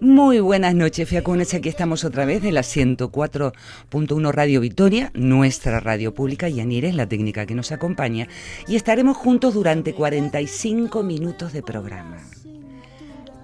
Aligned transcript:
Muy 0.00 0.40
buenas 0.40 0.74
noches, 0.74 1.08
Fiacunes. 1.08 1.54
Aquí 1.54 1.68
estamos 1.68 2.04
otra 2.04 2.24
vez 2.24 2.42
de 2.42 2.52
la 2.52 2.62
104.1 2.62 4.32
Radio 4.32 4.60
Victoria, 4.60 5.10
nuestra 5.14 5.80
radio 5.80 6.12
pública, 6.12 6.48
y 6.48 6.60
Anir 6.60 6.84
es 6.84 6.94
la 6.94 7.08
técnica 7.08 7.46
que 7.46 7.54
nos 7.54 7.70
acompaña. 7.72 8.28
Y 8.66 8.76
estaremos 8.76 9.16
juntos 9.16 9.54
durante 9.54 9.94
45 9.94 11.02
minutos 11.02 11.52
de 11.52 11.62
programa. 11.62 12.18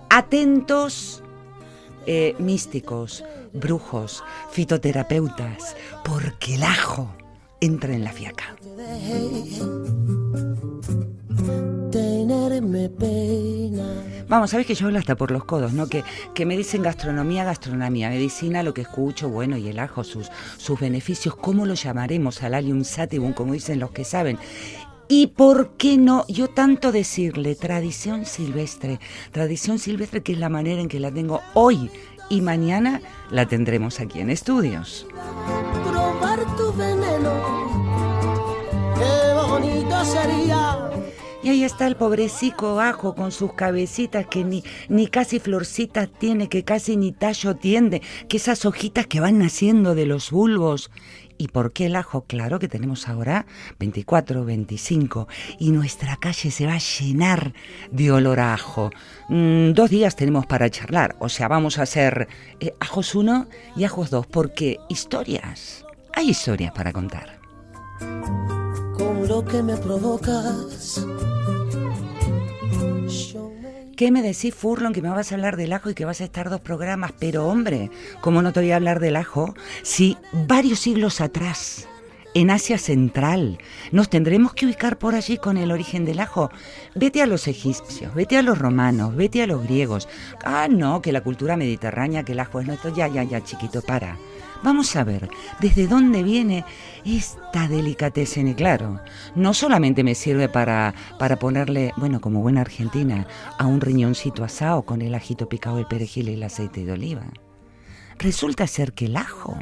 Atentos, 0.09 1.23
eh, 2.06 2.34
místicos, 2.38 3.24
brujos, 3.52 4.24
fitoterapeutas, 4.51 5.76
porque 6.04 6.56
el 6.56 6.64
ajo 6.64 7.14
entra 7.60 7.95
en 7.95 8.04
la 8.04 8.12
fiaca. 8.12 8.56
Tenerme 11.90 12.88
pena. 12.88 13.84
Vamos, 14.28 14.50
sabes 14.50 14.66
que 14.66 14.74
yo 14.74 14.86
hablo 14.86 14.98
hasta 14.98 15.16
por 15.16 15.30
los 15.30 15.45
codos, 15.45 15.72
¿no? 15.72 15.88
Que, 15.88 16.04
que 16.34 16.46
me 16.46 16.56
dicen 16.56 16.82
gastronomía, 16.82 17.45
gastronomía, 17.45 18.10
medicina, 18.10 18.62
lo 18.62 18.74
que 18.74 18.82
escucho, 18.82 19.28
bueno, 19.28 19.56
y 19.56 19.68
el 19.68 19.78
ajo, 19.78 20.04
sus, 20.04 20.30
sus 20.56 20.78
beneficios, 20.78 21.34
¿cómo 21.34 21.66
lo 21.66 21.74
llamaremos? 21.74 22.42
Alalium 22.42 22.84
sativum, 22.84 23.32
como 23.32 23.54
dicen 23.54 23.80
los 23.80 23.90
que 23.90 24.04
saben. 24.04 24.38
Y 25.09 25.26
por 25.28 25.76
qué 25.76 25.98
no, 25.98 26.24
yo 26.28 26.46
tanto 26.46 26.92
decirle 26.92 27.56
tradición 27.56 28.24
silvestre, 28.24 29.00
tradición 29.32 29.80
silvestre 29.80 30.22
que 30.22 30.32
es 30.32 30.38
la 30.38 30.48
manera 30.48 30.80
en 30.80 30.88
que 30.88 31.00
la 31.00 31.10
tengo 31.10 31.40
hoy 31.54 31.90
y 32.28 32.40
mañana 32.42 33.02
la 33.30 33.46
tendremos 33.46 33.98
aquí 33.98 34.20
en 34.20 34.30
estudios. 34.30 35.09
Probar 35.84 36.56
tu 36.56 36.72
veneno. 36.74 37.32
Qué 38.94 39.34
bonito 39.48 40.04
sería. 40.04 40.79
Y 41.43 41.49
ahí 41.49 41.65
está 41.65 41.87
el 41.87 41.96
pobrecico 41.96 42.80
ajo 42.80 43.15
con 43.15 43.33
sus 43.33 43.55
cabecitas 43.55 44.27
que 44.27 44.45
ni, 44.45 44.63
ni 44.88 45.07
casi 45.07 45.41
florcitas 45.41 46.10
tiene, 46.19 46.51
que 46.51 46.65
casi 46.65 46.99
ni 46.99 47.13
tallo 47.13 47.57
tiende, 47.57 48.02
que 48.29 48.37
esas 48.37 48.66
hojitas 48.66 49.07
que 49.07 49.21
van 49.21 49.38
naciendo 49.38 49.95
de 49.95 50.05
los 50.05 50.30
bulbos. 50.30 50.91
¿Y 51.38 51.49
por 51.49 51.73
qué 51.73 51.87
el 51.87 51.96
ajo? 51.96 52.27
Claro 52.27 52.59
que 52.59 52.68
tenemos 52.68 53.09
ahora 53.09 53.46
24, 53.79 54.45
25 54.45 55.27
y 55.59 55.71
nuestra 55.71 56.16
calle 56.16 56.51
se 56.51 56.66
va 56.66 56.74
a 56.74 56.79
llenar 56.79 57.55
de 57.91 58.13
olor 58.13 58.41
a 58.41 58.52
ajo. 58.52 58.91
Mm, 59.30 59.73
dos 59.73 59.88
días 59.88 60.16
tenemos 60.16 60.45
para 60.45 60.68
charlar, 60.68 61.16
o 61.18 61.30
sea, 61.30 61.49
vamos 61.49 61.79
a 61.79 61.83
hacer 61.85 62.29
eh, 62.61 62.74
ajos 62.79 63.15
1 63.15 63.49
y 63.74 63.85
ajos 63.85 64.11
2, 64.11 64.27
porque 64.27 64.77
historias, 64.91 65.87
hay 66.12 66.28
historias 66.28 66.72
para 66.72 66.93
contar. 66.93 67.41
Lo 69.31 69.44
que 69.44 69.62
me 69.62 69.76
provocas. 69.76 71.06
¿Qué 73.97 74.10
me 74.10 74.22
decís, 74.22 74.53
Furlon, 74.53 74.92
que 74.92 75.03
me 75.03 75.09
vas 75.09 75.31
a 75.31 75.37
hablar 75.37 75.56
del 75.56 75.72
ajo 75.72 75.88
y 75.88 75.94
que 75.94 76.04
vas 76.04 76.20
a 76.20 76.25
estar 76.25 76.50
dos 76.50 76.60
programas? 76.60 77.12
Pero 77.16 77.47
hombre, 77.47 77.92
¿cómo 78.22 78.43
no 78.43 78.53
te 78.53 78.59
voy 78.59 78.72
a 78.72 78.77
hablar 78.77 78.99
del 78.99 79.15
ajo? 79.15 79.55
Si 79.84 80.16
varios 80.32 80.81
siglos 80.81 81.21
atrás, 81.21 81.87
en 82.34 82.50
Asia 82.50 82.77
Central, 82.77 83.59
nos 83.93 84.10
tendremos 84.10 84.53
que 84.53 84.66
ubicar 84.66 84.99
por 84.99 85.15
allí 85.15 85.38
con 85.38 85.59
el 85.59 85.71
origen 85.71 86.05
del 86.05 86.19
ajo. 86.19 86.50
Vete 86.97 87.22
a 87.22 87.26
los 87.26 87.47
egipcios, 87.47 88.12
vete 88.16 88.37
a 88.37 88.43
los 88.43 88.59
romanos, 88.59 89.15
vete 89.15 89.44
a 89.44 89.47
los 89.47 89.62
griegos. 89.62 90.09
Ah, 90.44 90.66
no, 90.69 91.03
que 91.03 91.12
la 91.12 91.22
cultura 91.22 91.56
mediterránea, 91.56 92.25
que 92.25 92.32
el 92.32 92.41
ajo 92.41 92.59
es 92.59 92.66
nuestro. 92.66 92.93
Ya, 92.93 93.06
ya, 93.06 93.22
ya, 93.22 93.44
chiquito, 93.44 93.81
para. 93.81 94.16
Vamos 94.62 94.94
a 94.97 95.04
ver 95.04 95.31
desde 95.60 95.87
dónde 95.87 96.22
viene 96.22 96.65
esta 97.04 97.66
delicatessen 97.66 98.48
y 98.48 98.54
claro, 98.54 99.00
no 99.34 99.54
solamente 99.54 100.04
me 100.04 100.15
sirve 100.15 100.48
para, 100.48 100.94
para 101.19 101.38
ponerle, 101.38 101.93
bueno, 101.97 102.21
como 102.21 102.43
buena 102.43 102.60
argentina, 102.60 103.26
a 103.59 103.66
un 103.66 103.81
riñoncito 103.81 104.44
asado 104.44 104.82
con 104.82 105.00
el 105.00 105.15
ajito 105.15 105.49
picado, 105.49 105.78
el 105.78 105.87
perejil 105.87 106.28
y 106.28 106.34
el 106.34 106.43
aceite 106.43 106.84
de 106.84 106.93
oliva. 106.93 107.25
Resulta 108.19 108.66
ser 108.66 108.93
que 108.93 109.06
el 109.06 109.16
ajo 109.16 109.59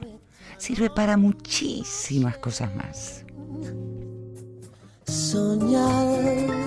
sirve 0.56 0.90
para 0.90 1.16
muchísimas 1.16 2.36
cosas 2.38 2.74
más. 2.74 3.24
Soñar. 5.06 6.57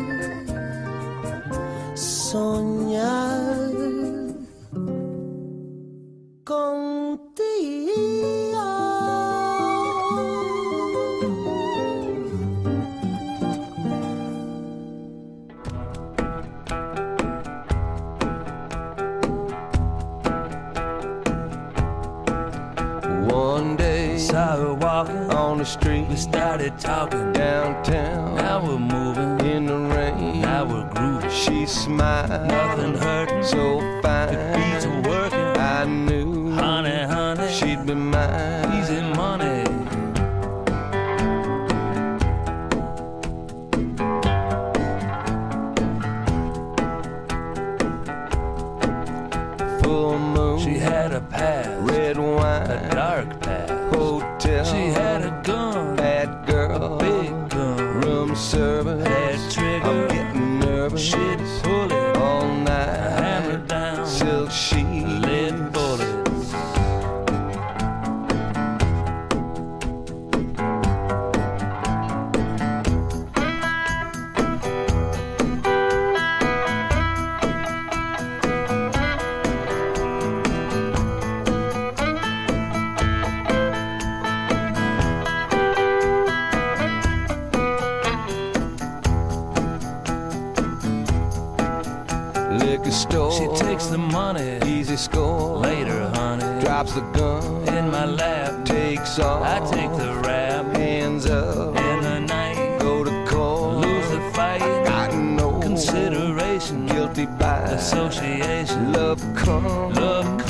Drops 96.84 96.94
the 96.94 97.20
gun, 97.20 97.68
in 97.78 97.92
my 97.92 98.06
lap. 98.06 98.66
takes 98.66 99.20
off. 99.20 99.44
I 99.44 99.60
take 99.72 99.92
the 99.98 100.14
rap 100.26 100.76
hands 100.76 101.26
up, 101.28 101.76
in 101.76 102.02
the 102.02 102.20
night, 102.22 102.80
go 102.80 103.04
to 103.04 103.26
court. 103.28 103.86
lose 103.86 104.10
the 104.10 104.32
fight. 104.34 104.60
Got 104.86 105.14
no 105.14 105.60
Consideration, 105.60 106.88
guilty 106.88 107.26
by 107.26 107.60
association, 107.78 108.94
love 108.94 109.22
come, 109.36 109.94
love 109.94 110.26
comes, 110.26 110.41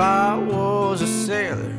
I 0.00 0.38
was 0.48 1.02
a 1.02 1.06
sailor, 1.08 1.72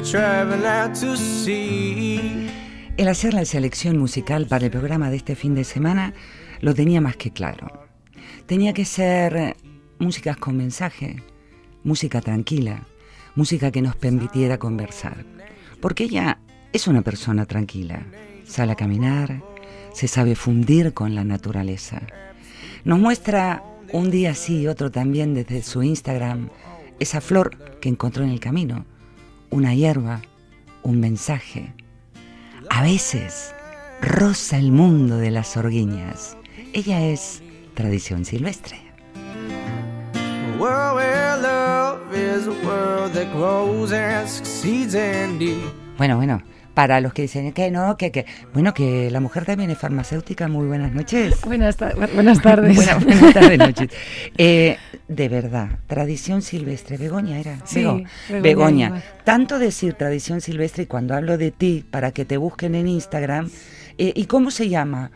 traveling 0.00 0.64
out 0.64 0.94
to 1.00 1.16
sea. 1.16 2.20
El 2.96 3.08
hacer 3.08 3.34
la 3.34 3.44
selección 3.44 3.98
musical 3.98 4.46
para 4.46 4.66
el 4.66 4.70
programa 4.70 5.10
de 5.10 5.16
este 5.16 5.34
fin 5.34 5.56
de 5.56 5.64
semana 5.64 6.14
lo 6.60 6.72
tenía 6.72 7.00
más 7.00 7.16
que 7.16 7.32
claro. 7.32 7.88
Tenía 8.46 8.72
que 8.72 8.84
ser 8.84 9.36
eh, 9.36 9.56
músicas 9.98 10.36
con 10.36 10.56
mensaje, 10.56 11.20
música 11.82 12.20
tranquila, 12.20 12.86
música 13.34 13.72
que 13.72 13.82
nos 13.82 13.96
permitiera 13.96 14.58
conversar. 14.58 15.24
Porque 15.80 16.04
ella 16.04 16.38
es 16.72 16.86
una 16.86 17.02
persona 17.02 17.44
tranquila, 17.44 18.06
sale 18.46 18.70
a 18.70 18.76
caminar, 18.76 19.42
se 19.92 20.06
sabe 20.06 20.36
fundir 20.36 20.94
con 20.94 21.16
la 21.16 21.24
naturaleza. 21.24 22.02
Nos 22.84 23.00
muestra 23.00 23.64
un 23.94 24.10
día 24.10 24.34
sí 24.34 24.62
y 24.62 24.66
otro 24.66 24.90
también 24.90 25.34
desde 25.34 25.62
su 25.62 25.84
Instagram 25.84 26.48
esa 26.98 27.20
flor 27.20 27.78
que 27.80 27.88
encontró 27.88 28.24
en 28.24 28.30
el 28.30 28.40
camino, 28.40 28.84
una 29.50 29.72
hierba, 29.72 30.20
un 30.82 30.98
mensaje. 30.98 31.72
A 32.70 32.82
veces 32.82 33.54
roza 34.02 34.58
el 34.58 34.72
mundo 34.72 35.16
de 35.16 35.30
las 35.30 35.56
orguiñas. 35.56 36.36
Ella 36.72 37.06
es 37.06 37.40
tradición 37.74 38.24
silvestre. 38.24 38.80
Bueno, 45.98 46.16
bueno, 46.16 46.42
para 46.74 47.00
los 47.00 47.12
que 47.12 47.22
dicen 47.22 47.52
que 47.52 47.70
no, 47.70 47.96
que, 47.96 48.10
que, 48.10 48.26
bueno, 48.52 48.74
que 48.74 49.10
la 49.10 49.20
mujer 49.20 49.44
también 49.44 49.70
es 49.70 49.78
farmacéutica, 49.78 50.48
muy 50.48 50.66
buenas 50.66 50.92
noches. 50.92 51.40
Buenas, 51.44 51.76
ta- 51.76 51.94
buenas 52.14 52.42
tardes. 52.42 52.74
Buenas, 52.76 53.04
buenas 53.04 53.32
tardes, 53.34 53.58
noches. 53.58 53.88
Eh, 54.38 54.76
de 55.08 55.28
verdad, 55.28 55.78
tradición 55.86 56.42
silvestre, 56.42 56.96
Begoña 56.96 57.38
era. 57.38 57.58
Sí, 57.64 57.80
Bego- 57.82 58.04
Begoña. 58.42 59.02
Tanto 59.24 59.58
decir 59.58 59.94
tradición 59.94 60.40
silvestre 60.40 60.84
y 60.84 60.86
cuando 60.86 61.14
hablo 61.14 61.38
de 61.38 61.50
ti, 61.52 61.84
para 61.88 62.10
que 62.10 62.24
te 62.24 62.36
busquen 62.36 62.74
en 62.74 62.88
Instagram, 62.88 63.48
eh, 63.98 64.12
¿y 64.16 64.24
cómo 64.26 64.50
se 64.50 64.68
llama? 64.68 65.10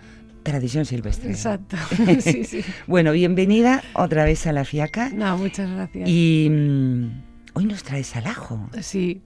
Tradición 0.45 0.85
silvestre. 0.87 1.31
Exacto. 1.31 1.77
Sí, 2.21 2.45
sí. 2.45 2.65
Bueno, 2.87 3.13
bienvenida 3.13 3.83
otra 3.95 4.25
vez 4.25 4.47
a 4.47 4.53
la 4.53 4.65
fiaca. 4.65 5.11
No, 5.13 5.37
muchas 5.37 5.69
gracias. 5.71 6.09
Y 6.09 6.49
mm, 6.51 7.07
hoy 7.55 7.65
nos 7.65 7.83
traes 7.83 8.15
al 8.17 8.27
ajo. 8.29 8.71
Sí. 8.81 9.21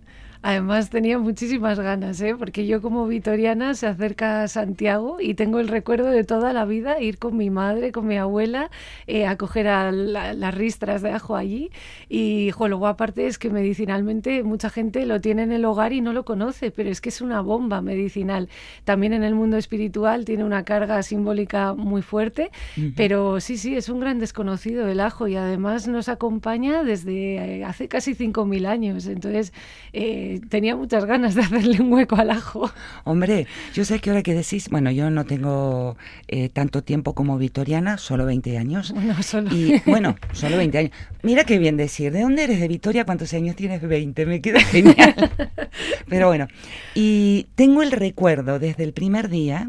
Además 0.44 0.91
tenía 0.91 1.21
muchísimas 1.21 1.79
ganas, 1.79 2.21
¿eh? 2.21 2.35
porque 2.37 2.67
yo 2.67 2.83
como 2.83 3.06
vitoriana 3.06 3.75
se 3.75 3.87
acerca 3.87 4.43
a 4.43 4.49
Santiago 4.49 5.19
y 5.21 5.35
tengo 5.35 5.61
el 5.61 5.69
recuerdo 5.69 6.09
de 6.11 6.25
toda 6.25 6.53
la 6.53 6.65
vida 6.65 7.00
ir 7.00 7.19
con 7.19 7.37
mi 7.37 7.49
madre, 7.49 7.93
con 7.93 8.09
mi 8.09 8.17
abuela, 8.17 8.69
eh, 9.06 9.25
a 9.27 9.37
coger 9.37 9.69
a 9.69 9.93
la- 9.93 10.35
las 10.35 10.53
ristras 10.53 11.00
de 11.00 11.11
ajo 11.11 11.37
allí. 11.37 11.71
Y 12.09 12.50
jo, 12.50 12.67
luego 12.67 12.89
aparte 12.89 13.29
es 13.29 13.39
que 13.39 13.50
medicinalmente 13.50 14.43
mucha 14.43 14.69
gente 14.69 15.06
lo 15.06 15.21
tiene 15.21 15.44
en 15.44 15.53
el 15.53 15.65
hogar 15.65 15.93
y 15.93 16.00
no 16.00 16.12
lo 16.12 16.25
conoce, 16.25 16.73
pero 16.73 16.91
es 16.91 17.00
que 17.00 17.11
es 17.11 17.21
una 17.21 17.41
bomba 17.41 17.81
medicinal. 17.81 18.49
También 18.83 19.12
en 19.12 19.23
el 19.23 19.37
mundo 19.37 19.56
espiritual 19.59 20.25
tiene 20.25 20.43
una 20.43 20.65
carga 20.65 21.00
simbólica 21.05 21.73
muy 21.75 22.03
fuerte, 22.03 22.50
pero 22.97 23.38
sí, 23.38 23.56
sí, 23.56 23.77
es 23.77 23.88
un 23.88 24.00
gran 24.00 24.19
desconocido 24.19 24.88
el 24.88 24.99
ajo 24.99 25.29
y 25.29 25.37
además 25.37 25.87
nos 25.87 26.09
acompaña 26.09 26.83
desde 26.83 27.59
eh, 27.61 27.65
hace 27.65 27.87
casi 27.87 28.15
5.000 28.17 28.67
años. 28.67 29.06
Entonces 29.06 29.53
eh, 29.93 30.31
tenía 30.40 30.76
muchas 30.76 31.05
ganas 31.05 31.34
de 31.34 31.43
hacerle 31.43 31.81
un 31.81 31.93
hueco 31.93 32.17
al 32.17 32.31
ajo. 32.31 32.70
Hombre, 33.05 33.46
yo 33.75 33.84
sé 33.84 34.00
que 34.00 34.11
ahora 34.11 34.23
que 34.23 34.34
decís, 34.34 34.69
bueno, 34.70 34.90
yo 34.90 35.11
no 35.11 35.25
tengo 35.25 35.96
eh, 36.29 36.49
tanto 36.49 36.82
tiempo 36.82 37.14
como 37.14 37.38
Vitoriana, 37.38 37.99
solo 37.99 38.26
20 38.26 38.58
años. 38.58 38.93
Bueno, 38.93 39.23
solo. 39.23 39.55
Y 39.55 39.81
bueno, 39.87 40.17
solo 40.32 40.56
20 40.56 40.79
años. 40.79 40.93
Mira 41.23 41.44
qué 41.44 41.58
bien 41.58 41.76
decir, 41.76 42.12
¿de 42.12 42.23
dónde 42.23 42.44
eres 42.44 42.61
de 42.61 42.69
Vitoria? 42.69 43.05
¿Cuántos 43.05 43.32
años 43.34 43.56
tienes? 43.56 43.81
20, 43.82 44.26
me 44.26 44.40
queda 44.40 44.61
genial. 44.61 45.14
Pero 46.08 46.26
bueno, 46.29 46.49
y 46.94 47.46
tengo 47.55 47.82
el 47.82 47.90
recuerdo 47.93 48.58
desde 48.58 48.85
el 48.85 48.93
primer 48.93 49.28
día, 49.28 49.69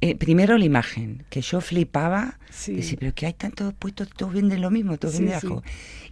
eh, 0.00 0.14
primero 0.16 0.56
la 0.58 0.64
imagen, 0.64 1.24
que 1.30 1.40
yo 1.40 1.60
flipaba, 1.60 2.38
Sí. 2.50 2.74
decir, 2.74 2.98
pero 2.98 3.14
que 3.14 3.26
hay 3.26 3.34
tantos 3.34 3.72
puestos, 3.74 4.08
todos 4.16 4.32
venden 4.32 4.60
lo 4.62 4.70
mismo, 4.70 4.96
todos 4.96 5.14
Sí, 5.14 5.22
venden 5.22 5.40
sí. 5.40 5.46
ajo. 5.46 5.62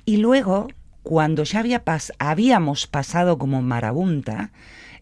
Y 0.04 0.18
luego, 0.18 0.68
cuando 1.06 1.44
ya 1.44 1.60
había 1.60 1.84
pas 1.84 2.12
habíamos 2.18 2.88
pasado 2.88 3.38
como 3.38 3.62
marabunta, 3.62 4.50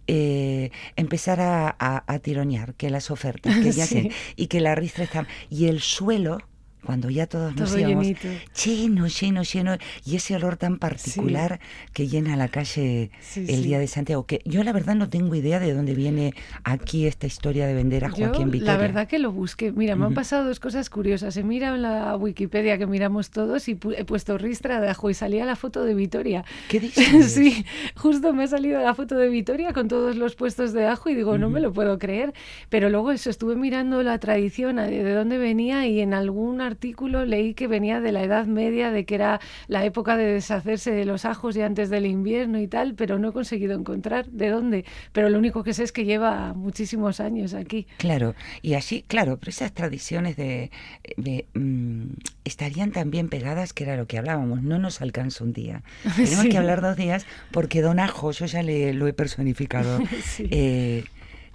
eh, 0.07 0.71
empezar 0.97 1.41
a, 1.41 1.75
a- 1.79 2.05
a 2.07 2.19
tironear 2.19 2.75
que 2.75 2.91
las 2.91 3.11
ofertas 3.11 3.57
que 3.57 3.73
ya 3.73 3.87
Sí. 3.87 4.11
y 4.37 4.49
que 4.49 4.61
la 4.61 4.75
ristra 4.75 5.05
está 5.05 5.27
y 5.49 5.69
el 5.69 5.81
suelo 5.81 6.43
cuando 6.85 7.11
ya 7.11 7.27
todos 7.27 7.55
nos 7.57 7.71
Todo 7.71 7.79
íbamos 7.81 8.05
llenito. 8.07 8.29
lleno, 8.65 9.07
lleno, 9.07 9.43
lleno 9.43 9.77
y 10.05 10.17
ese 10.17 10.37
olor 10.37 10.57
tan 10.57 10.79
particular 10.79 11.61
que 11.93 12.07
llena 12.09 12.37
la 12.37 12.49
calle 12.49 13.11
Sí, 13.21 13.41
el 13.41 13.47
sí. 13.57 13.63
día 13.63 13.79
de 13.79 13.87
Santiago 13.87 14.27
que 14.27 14.41
yo 14.45 14.63
la 14.65 14.73
verdad 14.73 14.95
no 14.95 15.09
tengo 15.09 15.35
idea 15.35 15.59
de 15.61 15.73
dónde 15.73 15.95
viene 15.95 16.35
aquí 16.65 17.07
esta 17.07 17.27
historia 17.27 17.67
de 17.67 17.75
vender 17.75 18.05
ajo 18.05 18.17
Yo, 18.17 18.27
aquí 18.29 18.43
en 18.43 18.51
Vitoria. 18.51 18.75
la 18.75 18.79
verdad 18.79 19.09
que 19.09 19.19
lo 19.19 19.33
busqué. 19.33 19.73
Mira, 19.73 19.97
me 19.97 20.07
han 20.07 20.15
pasado 20.15 20.45
dos 20.45 20.61
cosas 20.61 20.91
curiosas. 20.91 21.37
He 21.37 21.43
mirado 21.43 21.77
en 21.77 21.83
la 21.83 22.17
Wikipedia 22.17 22.79
que 22.79 22.87
miramos 22.87 23.31
todos 23.31 23.69
y 23.69 23.75
pu- 23.77 23.95
he 23.97 24.05
puesto 24.05 24.39
ristra 24.39 24.81
de 24.81 24.89
ajo 24.89 25.11
y 25.11 25.15
salía 25.15 25.45
la 25.45 25.57
foto 25.57 25.85
de 25.85 25.95
Vitoria. 25.95 26.45
¿Qué 26.69 26.81
dices? 26.81 27.33
Sí, 27.33 27.65
justo 27.97 28.33
me 28.33 28.45
ha 28.45 28.47
salido 28.47 28.81
la 28.83 28.95
foto 28.95 29.17
de 29.17 29.29
Vitoria 29.29 29.73
con 29.73 29.89
todos 29.89 30.17
los 30.17 30.35
puestos 30.35 30.73
de 30.73 30.87
ajo 30.87 31.09
y 31.11 31.15
digo, 31.15 31.39
no 31.39 31.51
me 31.51 31.61
lo 31.61 31.73
puedo 31.73 31.99
creer. 31.99 32.33
Pero 32.69 32.91
luego 32.91 33.11
eso, 33.13 33.31
estuve 33.31 33.57
mirando 33.57 34.03
la 34.03 34.19
tradición, 34.19 34.77
de 34.77 35.13
dónde 35.15 35.39
venía 35.39 35.87
y 35.87 36.01
en 36.01 36.15
algún 36.15 36.61
artículo 36.79 37.25
leí 37.25 37.55
que 37.55 37.69
venía 37.69 38.01
de 38.01 38.11
la 38.13 38.23
Edad 38.23 38.47
Media, 38.47 38.91
de 38.91 39.05
que 39.05 39.15
era 39.15 39.41
la 39.69 39.85
época 39.85 40.17
de 40.17 40.25
deshacerse 40.25 40.91
de 40.91 41.05
los 41.05 41.25
ajos 41.25 41.57
y 41.57 41.63
antes 41.63 41.89
del 41.89 42.05
invierno 42.07 42.61
y 42.61 42.67
tal, 42.69 42.95
pero 42.95 43.19
no 43.19 43.29
he 43.29 43.33
conseguido 43.33 43.75
encontrar 43.79 44.27
de 44.27 44.49
dónde. 44.51 44.85
Pero 45.13 45.31
lo 45.31 45.39
único 45.39 45.63
que 45.63 45.73
sé 45.73 45.85
es 45.85 45.93
que 45.93 46.05
lleva 46.05 46.53
muchísimos 46.55 47.21
años 47.21 47.55
aquí. 47.55 47.87
Claro, 47.99 48.35
y 48.61 48.75
así, 48.75 49.05
claro, 49.07 49.39
pero 49.39 49.51
esas 49.51 49.73
tradiciones 49.73 50.37
de, 50.37 50.71
de, 51.17 51.47
mm, 51.55 52.05
estarían 52.45 52.91
también 52.91 53.29
pegadas, 53.29 53.73
que 53.73 53.85
era 53.85 53.97
lo 53.97 54.07
que 54.07 54.19
hablábamos, 54.19 54.63
no 54.63 54.79
nos 54.79 55.01
alcanza 55.01 55.45
un 55.45 55.53
día. 55.53 55.83
Tenemos 56.17 56.43
Sí. 56.45 56.49
que 56.49 56.59
hablar 56.59 56.81
dos 56.83 56.97
días 56.97 57.27
porque 57.53 57.81
Don 57.83 58.01
Ajo, 58.01 58.33
yo 58.33 58.47
ya 58.47 58.63
le, 58.63 58.93
lo 58.95 59.07
he 59.07 59.13
personificado, 59.13 60.01
Sí. 60.25 60.49
eh, 60.51 61.05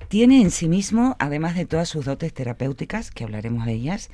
tiene 0.10 0.42
en 0.42 0.52
sí 0.52 0.68
mismo, 0.68 1.16
además 1.20 1.56
de 1.56 1.66
todas 1.66 1.88
sus 1.88 2.06
dotes 2.06 2.34
terapéuticas, 2.34 3.12
que 3.12 3.24
hablaremos 3.24 3.66
de 3.66 3.74
ellas, 3.74 4.10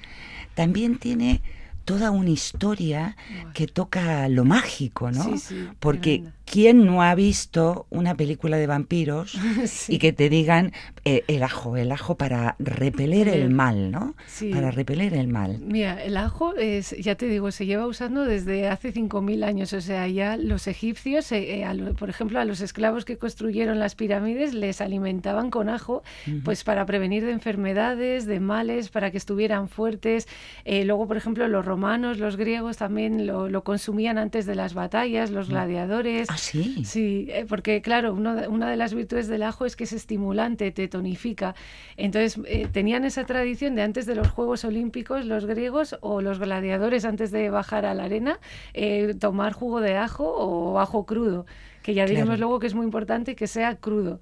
también 0.54 0.98
tiene 1.00 1.42
toda 1.86 2.12
una 2.12 2.32
historia 2.32 3.16
que 3.54 3.68
toca 3.68 4.28
lo 4.28 4.44
mágico, 4.44 5.12
¿no? 5.12 5.24
Sí, 5.24 5.38
sí, 5.38 5.70
Porque. 5.80 6.24
¿Quién 6.46 6.86
no 6.86 7.02
ha 7.02 7.16
visto 7.16 7.88
una 7.90 8.16
película 8.16 8.58
de 8.58 8.68
vampiros 8.68 9.38
Sí. 9.66 9.96
y 9.96 9.98
que 10.00 10.14
te 10.14 10.30
digan 10.30 10.72
eh, 11.04 11.24
el 11.28 11.44
ajo, 11.44 11.76
el 11.78 11.92
ajo 11.92 12.16
para 12.16 12.56
repeler 12.60 13.28
el 13.28 13.50
mal, 13.50 13.92
¿no? 13.92 14.16
Sí. 14.28 14.52
Para 14.52 14.72
repeler 14.72 15.14
el 15.14 15.28
mal. 15.28 15.60
Mira, 15.60 16.04
el 16.04 16.18
ajo, 16.18 16.56
es, 16.56 16.96
ya 17.00 17.16
te 17.16 17.28
digo, 17.28 17.52
se 17.52 17.66
lleva 17.66 17.86
usando 17.88 18.26
desde 18.26 18.68
hace 18.68 18.92
5.000 18.94 19.44
años. 19.44 19.74
O 19.74 19.82
sea, 19.82 20.08
ya 20.08 20.38
los 20.38 20.68
egipcios, 20.68 21.32
eh, 21.32 21.62
eh, 21.64 21.74
lo- 21.74 21.94
por 21.96 22.10
ejemplo, 22.10 22.40
a 22.40 22.46
los 22.46 22.62
esclavos 22.62 23.06
que 23.06 23.18
construyeron 23.18 23.80
las 23.80 23.96
pirámides, 23.96 24.54
les 24.54 24.82
alimentaban 24.82 25.50
con 25.50 25.70
ajo, 25.70 26.04
pues 26.44 26.64
para 26.64 26.86
prevenir 26.86 27.26
de 27.26 27.32
enfermedades, 27.32 28.26
de 28.26 28.40
males, 28.40 28.90
para 28.90 29.12
que 29.12 29.18
estuvieran 29.18 29.68
fuertes. 29.70 30.28
Eh, 30.64 30.86
luego, 30.86 31.08
por 31.08 31.18
ejemplo, 31.18 31.48
los 31.48 31.66
romanos, 31.66 32.20
los 32.20 32.38
griegos 32.38 32.78
también 32.78 33.26
lo, 33.28 33.50
lo 33.50 33.64
consumían 33.64 34.18
antes 34.18 34.46
de 34.46 34.56
las 34.56 34.74
batallas, 34.74 35.32
los 35.32 35.50
gladiadores. 35.50 36.28
Ah, 36.30 36.35
sí. 36.38 36.84
Sí, 36.86 37.28
eh, 37.30 37.46
porque 37.48 37.82
claro, 37.82 38.14
uno 38.14 38.36
una 38.50 38.70
de 38.70 38.76
las 38.78 38.94
virtudes 38.94 39.28
del 39.28 39.44
ajo 39.44 39.66
es 39.66 39.76
que 39.76 39.84
es 39.86 39.94
estimulante, 39.94 40.72
te 40.72 40.88
tonifica. 40.88 41.56
Entonces, 41.98 42.40
eh, 42.48 42.68
tenían 42.72 43.06
esa 43.06 43.26
tradición 43.26 43.76
de 43.76 43.82
antes 43.84 44.06
de 44.06 44.16
los 44.16 44.30
Juegos 44.30 44.66
Olímpicos, 44.66 45.26
los 45.26 45.46
griegos 45.46 45.98
o 46.02 46.22
los 46.22 46.40
gladiadores 46.40 47.06
antes 47.06 47.32
de 47.32 47.50
bajar 47.50 47.86
a 47.86 47.94
la 47.94 48.06
arena, 48.06 48.40
eh, 48.74 49.14
tomar 49.20 49.54
jugo 49.54 49.82
de 49.82 49.96
ajo 49.98 50.26
o 50.26 50.80
ajo 50.80 51.06
crudo, 51.06 51.46
que 51.82 51.94
ya 51.94 52.06
diremos 52.06 52.36
Claro. 52.36 52.40
luego 52.40 52.60
que 52.60 52.68
es 52.68 52.74
muy 52.76 52.86
importante 52.86 53.36
que 53.36 53.48
sea 53.48 53.76
crudo. 53.76 54.20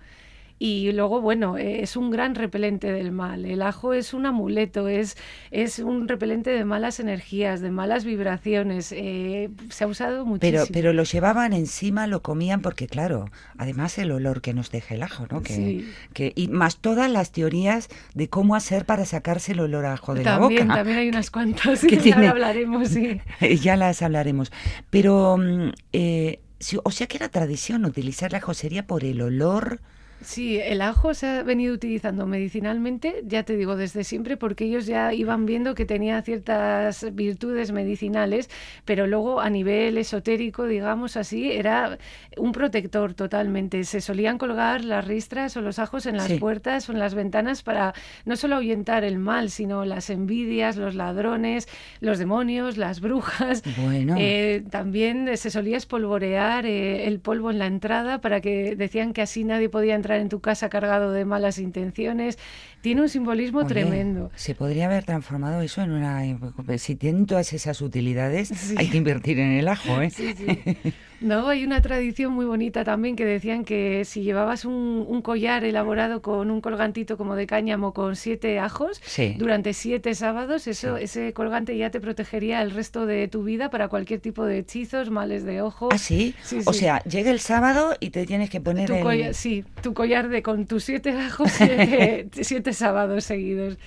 Y 0.65 0.89
luego, 0.93 1.19
bueno, 1.19 1.57
eh, 1.57 1.81
es 1.83 1.97
un 1.97 2.09
gran 2.09 2.35
repelente 2.35 2.89
del 2.89 3.11
mal. 3.11 3.43
El 3.43 3.61
ajo 3.61 3.93
es 3.93 4.13
un 4.13 4.25
amuleto, 4.25 4.87
es, 4.87 5.17
es 5.51 5.79
un 5.79 6.07
repelente 6.07 6.51
de 6.51 6.63
malas 6.63 7.01
energías, 7.01 7.59
de 7.59 7.69
malas 7.69 8.05
vibraciones. 8.05 8.93
eh, 8.95 9.49
se 9.69 9.83
ha 9.83 9.87
usado 9.87 10.25
muchísimo. 10.25 10.61
Pero, 10.63 10.71
pero 10.73 10.93
lo 10.93 11.03
llevaban 11.03 11.51
encima, 11.51 12.07
lo 12.07 12.21
comían 12.21 12.61
porque, 12.61 12.87
claro, 12.87 13.25
además 13.57 13.97
el 13.97 14.11
olor 14.11 14.39
que 14.41 14.53
nos 14.53 14.71
deja 14.71 14.95
el 14.95 15.03
ajo, 15.03 15.27
¿no? 15.29 15.41
Que, 15.43 15.53
Sí. 15.53 15.85
que, 16.13 16.31
y 16.33 16.47
más 16.47 16.77
todas 16.77 17.11
las 17.11 17.33
teorías 17.33 17.89
de 18.13 18.29
cómo 18.29 18.55
hacer 18.55 18.85
para 18.85 19.03
sacarse 19.03 19.51
el 19.51 19.59
olor 19.59 19.85
a 19.85 19.91
ajo 19.93 20.13
de 20.13 20.23
también, 20.23 20.59
la 20.59 20.63
boca. 20.65 20.75
también 20.75 20.97
hay 20.99 21.09
unas 21.09 21.29
cuantas 21.29 21.81
Que 21.81 21.87
que 21.97 21.97
tiene- 21.97 22.23
ya 22.23 22.29
hablaremos, 22.31 22.87
sí. 22.87 23.19
ya 23.61 23.75
las 23.75 24.01
hablaremos. 24.01 24.49
Pero, 24.89 25.35
mm, 25.37 25.71
eh, 25.91 26.39
o 26.83 26.91
sea 26.91 27.07
que 27.07 27.17
era 27.17 27.27
tradición 27.27 27.83
utilizar 27.83 28.31
la 28.31 28.39
josería 28.39 28.87
por 28.87 29.03
el 29.03 29.19
olor. 29.21 29.81
Sí, 30.23 30.57
el 30.59 30.81
ajo 30.81 31.13
se 31.13 31.27
ha 31.27 31.43
venido 31.43 31.73
utilizando 31.73 32.25
medicinalmente, 32.25 33.23
ya 33.25 33.43
te 33.43 33.55
digo, 33.55 33.75
desde 33.75 34.03
siempre, 34.03 34.37
porque 34.37 34.65
ellos 34.65 34.85
ya 34.85 35.13
iban 35.13 35.45
viendo 35.45 35.75
que 35.75 35.85
tenía 35.85 36.21
ciertas 36.21 37.05
virtudes 37.13 37.71
medicinales, 37.71 38.49
pero 38.85 39.07
luego 39.07 39.41
a 39.41 39.49
nivel 39.49 39.97
esotérico, 39.97 40.65
digamos 40.65 41.17
así, 41.17 41.51
era 41.51 41.97
un 42.37 42.51
protector 42.51 43.13
totalmente. 43.13 43.83
Se 43.83 44.01
solían 44.01 44.37
colgar 44.37 44.83
las 44.83 45.05
ristras 45.05 45.55
o 45.57 45.61
los 45.61 45.79
ajos 45.79 46.05
en 46.05 46.17
las 46.17 46.27
Sí. 46.27 46.37
puertas 46.37 46.87
o 46.89 46.93
en 46.93 46.99
las 46.99 47.15
ventanas 47.15 47.63
para 47.63 47.93
no 48.25 48.35
solo 48.35 48.55
ahuyentar 48.55 49.03
el 49.03 49.19
mal, 49.19 49.49
sino 49.49 49.83
las 49.85 50.09
envidias, 50.09 50.77
los 50.77 50.95
ladrones, 50.95 51.67
los 51.99 52.17
demonios, 52.19 52.77
las 52.77 53.01
brujas. 53.01 53.61
Bueno. 53.77 54.15
Eh, 54.17 54.63
también 54.69 55.35
se 55.37 55.49
solía 55.51 55.77
espolvorear 55.77 56.65
eh, 56.65 57.07
el 57.07 57.19
polvo 57.19 57.51
en 57.51 57.59
la 57.59 57.67
entrada 57.67 58.21
para 58.21 58.39
que 58.41 58.75
decían 58.75 59.13
que 59.13 59.21
así 59.21 59.43
nadie 59.43 59.69
podía 59.69 59.95
entrar 59.95 60.12
en 60.17 60.29
tu 60.29 60.39
casa 60.39 60.69
cargado 60.69 61.11
de 61.11 61.25
malas 61.25 61.57
intenciones. 61.59 62.37
Tiene 62.81 63.01
un 63.01 63.09
simbolismo 63.09 63.59
Oye, 63.59 63.67
tremendo. 63.69 64.31
Se 64.35 64.55
podría 64.55 64.85
haber 64.87 65.03
transformado 65.05 65.61
eso 65.61 65.81
en 65.81 65.91
una. 65.91 66.21
Si 66.77 66.95
tienen 66.95 67.25
todas 67.25 67.53
esas 67.53 67.81
utilidades, 67.81 68.49
Sí. 68.49 68.75
hay 68.77 68.89
que 68.89 68.97
invertir 68.97 69.39
en 69.39 69.51
el 69.51 69.67
ajo, 69.67 70.01
¿eh? 70.01 70.09
Sí, 70.09 70.33
sí. 70.35 70.45
No, 71.23 71.47
hay 71.47 71.63
una 71.63 71.81
tradición 71.81 72.33
muy 72.33 72.45
bonita 72.45 72.83
también 72.83 73.15
que 73.15 73.25
decían 73.25 73.63
que 73.63 74.03
si 74.05 74.21
llevabas 74.23 74.65
un, 74.65 75.05
un 75.07 75.21
collar 75.21 75.63
elaborado 75.63 76.21
con 76.21 76.51
un 76.51 76.59
colgantito 76.61 77.17
como 77.17 77.35
de 77.35 77.47
cáñamo 77.47 77.93
con 77.93 78.15
siete 78.15 78.59
ajos, 78.59 79.01
Sí. 79.05 79.35
durante 79.39 79.73
siete 79.73 80.15
sábados, 80.15 80.67
eso, 80.67 80.97
ese 80.97 81.31
colgante 81.33 81.77
ya 81.77 81.89
te 81.89 82.01
protegería 82.01 82.61
el 82.61 82.71
resto 82.71 83.05
de 83.05 83.27
tu 83.29 83.43
vida 83.43 83.69
para 83.69 83.87
cualquier 83.87 84.19
tipo 84.19 84.45
de 84.45 84.59
hechizos, 84.59 85.09
males 85.09 85.43
de 85.45 85.61
ojo. 85.61 85.89
¿Ah, 85.91 85.97
sí? 85.97 86.35
Sí, 86.43 86.59
O 86.65 86.73
sea, 86.73 87.01
llega 87.05 87.31
el 87.31 87.39
sábado 87.39 87.95
y 87.99 88.09
te 88.09 88.25
tienes 88.25 88.49
que 88.49 88.59
poner 88.59 88.87
Tu 88.87 88.95
el... 88.95 89.03
collar, 89.03 89.33
sí, 89.33 89.63
tu 89.81 89.93
collar 89.93 90.27
de 90.27 90.43
con 90.43 90.65
tus 90.65 90.83
siete 90.83 91.11
ajos, 91.11 91.49
siete, 91.55 92.27
siete 92.41 92.73
sábados 92.73 93.23
seguidos. 93.23 93.77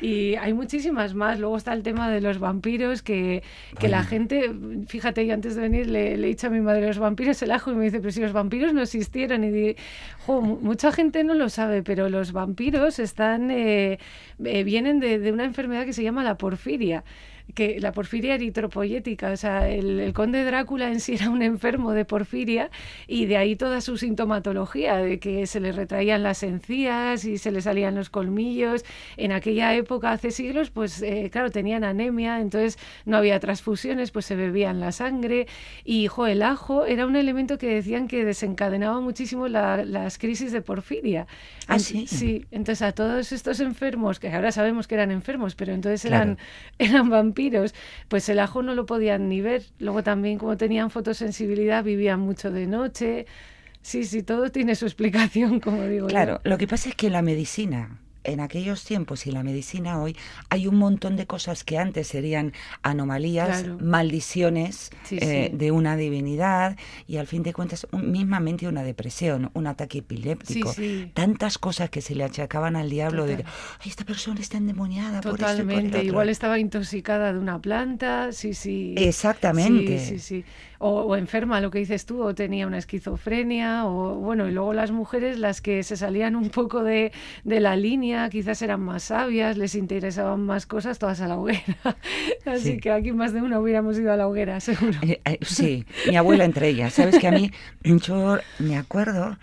Y 0.00 0.34
hay 0.36 0.52
muchísimas 0.54 1.14
más. 1.14 1.38
Luego 1.40 1.56
está 1.56 1.72
el 1.72 1.82
tema 1.82 2.10
de 2.10 2.20
los 2.20 2.38
vampiros, 2.38 3.02
que, 3.02 3.42
que 3.78 3.88
la 3.88 4.02
gente, 4.04 4.52
fíjate, 4.88 5.26
yo 5.26 5.34
antes 5.34 5.54
de 5.56 5.62
venir 5.62 5.88
le, 5.88 6.16
le 6.16 6.26
he 6.26 6.30
dicho 6.30 6.48
a 6.48 6.50
mi 6.50 6.60
madre 6.60 6.86
los 6.86 6.98
vampiros 6.98 7.40
el 7.42 7.50
ajo 7.50 7.72
y 7.72 7.74
me 7.74 7.84
dice, 7.84 8.00
pero 8.00 8.10
si 8.12 8.20
los 8.20 8.32
vampiros 8.32 8.72
no 8.74 8.82
existieron. 8.82 9.44
Y 9.44 9.50
di, 9.50 9.76
"Jo, 10.26 10.40
mu- 10.42 10.58
mucha 10.60 10.92
gente 10.92 11.24
no 11.24 11.34
lo 11.34 11.48
sabe, 11.48 11.82
pero 11.82 12.08
los 12.08 12.32
vampiros 12.32 12.98
están 12.98 13.50
eh, 13.50 13.98
eh, 14.44 14.64
vienen 14.64 15.00
de, 15.00 15.18
de 15.18 15.32
una 15.32 15.44
enfermedad 15.44 15.84
que 15.86 15.92
se 15.92 16.02
llama 16.02 16.22
la 16.24 16.36
porfiria 16.36 17.04
que 17.54 17.80
la 17.80 17.92
porfiria 17.92 18.34
eritropoyética, 18.34 19.30
o 19.30 19.36
sea, 19.36 19.68
el, 19.68 20.12
conde 20.12 20.44
Drácula 20.44 20.88
en 20.88 21.00
sí 21.00 21.14
era 21.14 21.30
un 21.30 21.42
enfermo 21.42 21.92
de 21.92 22.04
porfiria 22.04 22.70
y 23.06 23.26
de 23.26 23.36
ahí 23.36 23.56
toda 23.56 23.80
su 23.80 23.96
sintomatología, 23.96 24.96
de 24.98 25.18
que 25.18 25.46
se 25.46 25.60
le 25.60 25.72
retraían 25.72 26.22
las 26.22 26.42
encías 26.42 27.24
y 27.24 27.38
se 27.38 27.50
le 27.52 27.60
salían 27.62 27.94
los 27.94 28.10
colmillos. 28.10 28.84
En 29.16 29.32
aquella 29.32 29.74
época, 29.74 30.12
hace 30.12 30.30
siglos, 30.30 30.70
pues 30.70 31.00
eh, 31.02 31.30
claro, 31.32 31.50
tenían 31.50 31.84
anemia, 31.84 32.40
entonces 32.40 32.78
no 33.04 33.16
había 33.16 33.38
transfusiones, 33.40 34.10
pues 34.10 34.26
se 34.26 34.36
bebían 34.36 34.80
la 34.80 34.92
sangre 34.92 35.46
y 35.84 36.08
jo, 36.08 36.26
el 36.26 36.42
ajo 36.42 36.84
era 36.84 37.06
un 37.06 37.16
elemento 37.16 37.58
que 37.58 37.68
decían 37.68 38.08
que 38.08 38.24
desencadenaba 38.24 39.00
muchísimo 39.00 39.48
la- 39.48 39.84
las 39.84 40.18
crisis 40.18 40.52
de 40.52 40.62
porfiria. 40.62 41.26
Ah, 41.68 41.78
sí. 41.78 42.06
Sí, 42.06 42.46
entonces 42.50 42.82
a 42.82 42.92
todos 42.92 43.32
estos 43.32 43.58
enfermos, 43.60 44.20
que 44.20 44.28
ahora 44.32 44.52
sabemos 44.52 44.86
que 44.86 44.94
eran 44.94 45.10
enfermos, 45.10 45.54
pero 45.56 45.72
entonces 45.72 46.02
Claro. 46.02 46.16
eran 46.16 46.38
eran 46.78 47.10
vampiros, 47.10 47.74
pues 48.08 48.28
el 48.28 48.38
ajo 48.38 48.62
no 48.62 48.74
lo 48.74 48.86
podían 48.86 49.28
ni 49.28 49.40
ver. 49.40 49.62
Luego 49.78 50.02
también, 50.02 50.38
como 50.38 50.56
tenían 50.56 50.90
fotosensibilidad, 50.90 51.82
vivían 51.82 52.20
mucho 52.20 52.50
de 52.50 52.66
noche. 52.66 53.26
Sí, 53.82 54.04
sí, 54.04 54.22
todo 54.22 54.50
tiene 54.50 54.74
su 54.74 54.84
explicación, 54.86 55.60
como 55.60 55.82
digo. 55.84 56.06
yo. 56.06 56.10
Claro, 56.10 56.40
lo 56.44 56.56
que 56.58 56.66
pasa 56.66 56.88
es 56.88 56.94
que 56.94 57.10
la 57.10 57.22
medicina 57.22 57.98
en 58.26 58.40
aquellos 58.40 58.84
tiempos 58.84 59.26
y 59.26 59.30
la 59.30 59.42
medicina 59.42 60.00
hoy 60.00 60.16
hay 60.50 60.66
un 60.66 60.76
montón 60.76 61.16
de 61.16 61.26
cosas 61.26 61.64
que 61.64 61.78
antes 61.78 62.08
serían 62.08 62.52
anomalías, 62.82 63.62
Claro. 63.62 63.78
maldiciones 63.80 64.90
Sí, 65.04 65.18
eh, 65.20 65.48
sí. 65.50 65.56
de 65.56 65.70
una 65.70 65.96
divinidad 65.96 66.76
y 67.06 67.16
al 67.18 67.26
fin 67.26 67.42
de 67.42 67.52
cuentas 67.52 67.86
un- 67.92 68.10
mismamente 68.10 68.66
una 68.68 68.82
depresión, 68.82 69.50
un 69.54 69.66
ataque 69.66 69.98
epiléptico, 69.98 70.72
Sí, 70.72 71.10
tantas 71.14 71.58
cosas 71.58 71.90
que 71.90 72.00
se 72.00 72.14
le 72.14 72.24
achacaban 72.24 72.76
al 72.76 72.90
diablo 72.90 73.24
de 73.26 73.36
Total. 73.38 73.52
"Ay, 73.82 73.88
esta 73.90 74.04
persona 74.04 74.40
está 74.40 74.56
endemoniada 74.58 75.20
por 75.20 75.32
esto 75.32 75.44
y 75.44 75.46
por 75.46 75.52
el 75.52 75.56
Totalmente, 75.58 75.98
otro". 75.98 76.06
igual 76.06 76.28
estaba 76.28 76.58
intoxicada 76.58 77.32
de 77.32 77.38
una 77.38 77.60
planta, 77.60 78.32
sí, 78.32 78.54
sí. 78.54 78.94
Exactamente. 78.96 79.98
Sí, 79.98 80.18
sí, 80.18 80.18
sí. 80.18 80.44
O, 80.78 80.90
o 81.02 81.16
enferma, 81.16 81.60
lo 81.60 81.70
que 81.70 81.78
dices 81.78 82.04
tú, 82.06 82.22
o 82.22 82.34
tenía 82.34 82.66
una 82.66 82.78
esquizofrenia, 82.78 83.86
o 83.86 84.14
bueno, 84.16 84.48
y 84.48 84.52
luego 84.52 84.72
las 84.72 84.90
mujeres, 84.90 85.38
las 85.38 85.60
que 85.60 85.82
se 85.82 85.96
salían 85.96 86.36
un 86.36 86.50
poco 86.50 86.82
de, 86.82 87.12
de 87.44 87.60
la 87.60 87.76
línea, 87.76 88.15
quizás 88.30 88.60
eran 88.62 88.80
más 88.80 89.04
sabias, 89.04 89.56
les 89.56 89.74
interesaban 89.74 90.44
más 90.44 90.66
cosas, 90.66 90.98
todas 90.98 91.20
a 91.20 91.28
la 91.28 91.36
hoguera. 91.38 91.62
Así 92.46 92.72
Sí. 92.72 92.78
que 92.78 92.90
aquí 92.90 93.12
más 93.12 93.32
de 93.32 93.42
una 93.42 93.60
hubiéramos 93.60 93.98
ido 93.98 94.12
a 94.12 94.16
la 94.16 94.26
hoguera, 94.28 94.58
seguro. 94.60 94.98
Eh, 95.02 95.20
eh, 95.24 95.38
sí, 95.42 95.84
mi 96.08 96.16
abuela 96.16 96.44
entre 96.44 96.68
ellas. 96.68 96.94
Sabes 96.94 97.18
que 97.18 97.28
a 97.28 97.32
mí, 97.32 97.50
yo 97.82 98.38
me 98.58 98.76
acuerdo, 98.76 99.38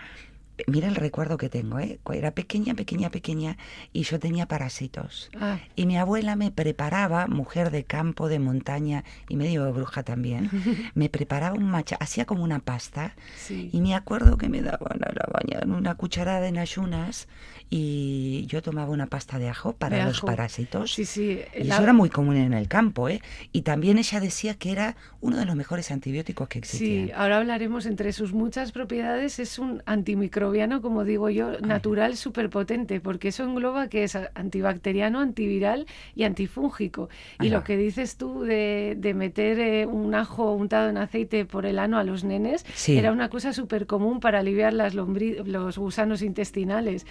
mira 0.68 0.88
el 0.88 0.96
recuerdo 0.96 1.38
que 1.38 1.50
tengo, 1.50 1.80
¿eh? 1.80 2.00
Era 2.14 2.32
pequeña, 2.32 2.74
pequeña, 2.76 3.10
pequeña 3.10 3.58
y 3.92 4.04
yo 4.04 4.20
tenía 4.20 4.48
parásitos. 4.48 5.30
Ah, 5.40 5.58
Y 5.76 5.86
mi 5.86 5.98
abuela 5.98 6.36
me 6.36 6.52
preparaba, 6.52 7.28
mujer 7.28 7.72
de 7.72 7.84
campo, 7.84 8.30
de 8.30 8.40
montaña 8.40 9.04
y 9.30 9.36
medio 9.36 9.72
bruja 9.74 10.04
también, 10.04 10.50
me 10.96 11.10
preparaba 11.10 11.56
un 11.56 11.66
macha, 11.66 11.96
hacía 12.00 12.26
como 12.26 12.44
una 12.44 12.60
pasta 12.60 13.16
sí. 13.36 13.70
y 13.74 13.82
me 13.82 13.96
acuerdo 13.96 14.38
que 14.38 14.50
me 14.50 14.62
daban 14.62 15.00
a 15.04 15.12
la 15.12 15.28
mañana 15.34 15.76
una 15.78 15.96
cucharada 15.96 16.48
en 16.48 16.58
ayunas 16.58 17.28
y 17.70 18.46
yo 18.48 18.62
tomaba 18.62 18.92
una 18.92 19.08
pasta 19.08 19.40
de 19.40 19.50
ajo 19.50 19.74
para 19.74 19.98
De 19.98 20.04
los 20.04 20.18
ajo. 20.18 20.28
parásitos. 20.28 20.94
Sí, 20.94 21.06
sí. 21.06 21.40
Y 21.58 21.70
eso 21.70 21.82
era 21.82 21.94
muy 21.94 22.10
común 22.10 22.38
en 22.38 22.54
el 22.54 22.68
campo, 22.68 23.10
¿eh? 23.10 23.22
Y 23.52 23.62
también 23.64 23.98
ella 23.98 24.20
decía 24.20 24.54
que 24.54 24.72
era 24.72 24.96
uno 25.22 25.38
de 25.38 25.46
los 25.46 25.56
mejores 25.56 25.90
antibióticos 25.90 26.48
que 26.50 26.60
existían. 26.60 27.08
Sí, 27.08 27.12
ahora 27.16 27.38
hablaremos 27.38 27.86
entre 27.88 28.14
sus 28.14 28.34
muchas 28.34 28.72
propiedades. 28.72 29.40
Es 29.40 29.58
un 29.58 29.82
antimicrobiano, 29.88 30.43
como 30.82 31.04
digo 31.04 31.30
yo, 31.30 31.60
natural 31.62 32.18
súper 32.18 32.50
potente, 32.50 33.00
porque 33.00 33.30
eso 33.30 33.44
engloba 33.44 33.88
que 33.88 34.04
es 34.04 34.16
antibacteriano, 34.36 35.20
antiviral 35.20 35.86
y 36.16 36.24
antifúngico. 36.24 37.10
Y 37.42 37.48
Ajá. 37.48 37.58
lo 37.58 37.64
que 37.64 37.78
dices 37.78 38.18
tú 38.18 38.42
de, 38.44 38.96
de 38.98 39.14
meter 39.14 39.60
eh, 39.60 39.86
un 39.86 40.14
ajo 40.16 40.54
untado 40.54 40.90
en 40.90 40.98
aceite 40.98 41.46
por 41.46 41.66
el 41.66 41.80
ano 41.80 41.98
a 41.98 42.04
los 42.04 42.24
nenes 42.24 42.66
Sí. 42.74 42.98
era 42.98 43.12
una 43.12 43.30
cosa 43.30 43.54
súper 43.54 43.86
común 43.86 44.20
para 44.20 44.40
aliviar 44.40 44.74
las 44.74 44.94
los 44.94 45.78
gusanos 45.78 46.22
intestinales. 46.22 47.06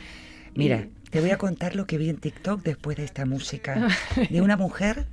Mira, 0.55 0.81
Y- 1.05 1.09
te 1.11 1.21
voy 1.21 1.31
a 1.31 1.39
contar 1.39 1.77
lo 1.77 1.87
que 1.87 1.99
vi 1.99 2.09
en 2.09 2.17
TikTok 2.19 2.63
después 2.63 2.97
de 2.97 3.05
esta 3.05 3.25
música. 3.27 3.89
De 4.31 4.41
una 4.41 4.57
mujer 4.57 5.07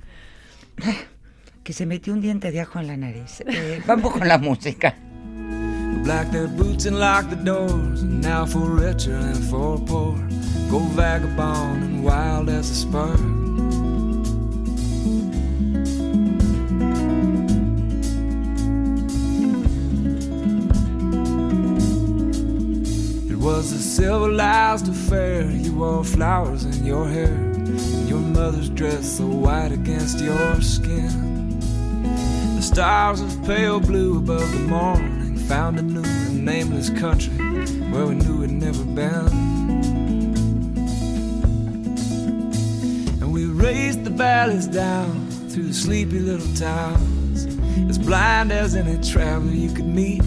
que 1.64 1.72
se 1.72 1.86
metió 1.86 2.12
un 2.12 2.20
diente 2.20 2.50
de 2.52 2.60
ajo 2.60 2.78
en 2.80 2.86
la 2.86 2.96
nariz. 2.96 3.40
Eh, 3.46 3.80
vamos 3.86 4.12
con 4.12 4.26
la 4.28 4.38
música. 4.38 4.94
Black 6.04 6.30
their 6.30 6.48
boots 6.48 6.86
and 6.86 6.98
lock 6.98 7.28
the 7.28 7.36
doors. 7.36 8.02
And 8.02 8.22
now 8.22 8.46
for 8.46 8.58
richer 8.58 9.14
and 9.14 9.44
for 9.44 9.78
poor. 9.78 10.16
Go 10.70 10.78
vagabond 10.78 11.84
and 11.84 12.04
wild 12.04 12.48
as 12.48 12.70
a 12.70 12.74
spur. 12.74 13.14
It 23.30 23.36
was 23.36 23.72
a 23.72 23.78
civilized 23.78 24.88
affair. 24.88 25.50
You 25.50 25.74
wore 25.74 26.04
flowers 26.04 26.64
in 26.64 26.84
your 26.84 27.06
hair. 27.06 27.34
And 27.34 28.08
your 28.08 28.20
mother's 28.20 28.70
dress 28.70 29.18
so 29.18 29.26
white 29.26 29.72
against 29.72 30.18
your 30.20 30.62
skin. 30.62 31.60
The 32.56 32.62
stars 32.62 33.20
of 33.20 33.44
pale 33.44 33.80
blue 33.80 34.18
above 34.18 34.50
the 34.52 34.60
morning 34.60 35.19
found 35.50 35.80
a 35.80 35.82
new 35.82 36.04
and 36.04 36.44
nameless 36.44 36.90
country 36.90 37.34
where 37.90 38.06
we 38.06 38.14
knew 38.14 38.36
we'd 38.36 38.52
never 38.52 38.84
been. 38.84 39.26
And 43.20 43.32
we 43.32 43.46
raced 43.46 44.04
the 44.04 44.10
valleys 44.10 44.68
down 44.68 45.28
through 45.48 45.64
the 45.64 45.74
sleepy 45.74 46.20
little 46.20 46.54
towns, 46.54 47.46
as 47.88 47.98
blind 47.98 48.52
as 48.52 48.76
any 48.76 49.02
traveler 49.02 49.50
you 49.50 49.74
could 49.74 49.86
meet. 49.86 50.22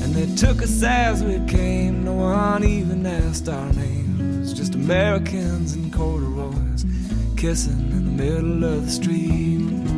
And 0.00 0.14
They 0.14 0.32
took 0.36 0.62
us 0.62 0.80
as 0.84 1.24
we 1.24 1.44
came, 1.48 2.04
no 2.04 2.12
one 2.12 2.62
even 2.62 3.04
asked 3.04 3.48
our 3.48 3.72
names. 3.72 4.54
Just 4.54 4.76
Americans 4.76 5.74
in 5.74 5.90
corduroys 5.90 6.84
kissing 7.36 7.90
in 7.90 8.16
the 8.16 8.22
middle 8.22 8.62
of 8.62 8.84
the 8.84 8.92
street. 8.92 9.89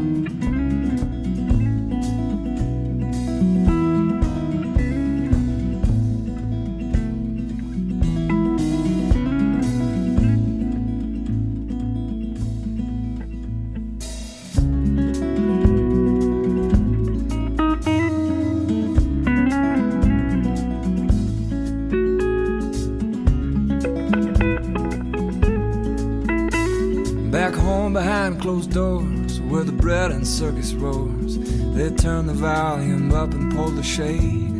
Circus 30.43 30.75
roars, 30.75 31.39
they 31.73 31.89
turn 31.91 32.27
the 32.27 32.33
volume 32.33 33.13
up 33.13 33.33
and 33.33 33.55
pull 33.55 33.71
the 33.71 33.81
shade. 33.81 34.51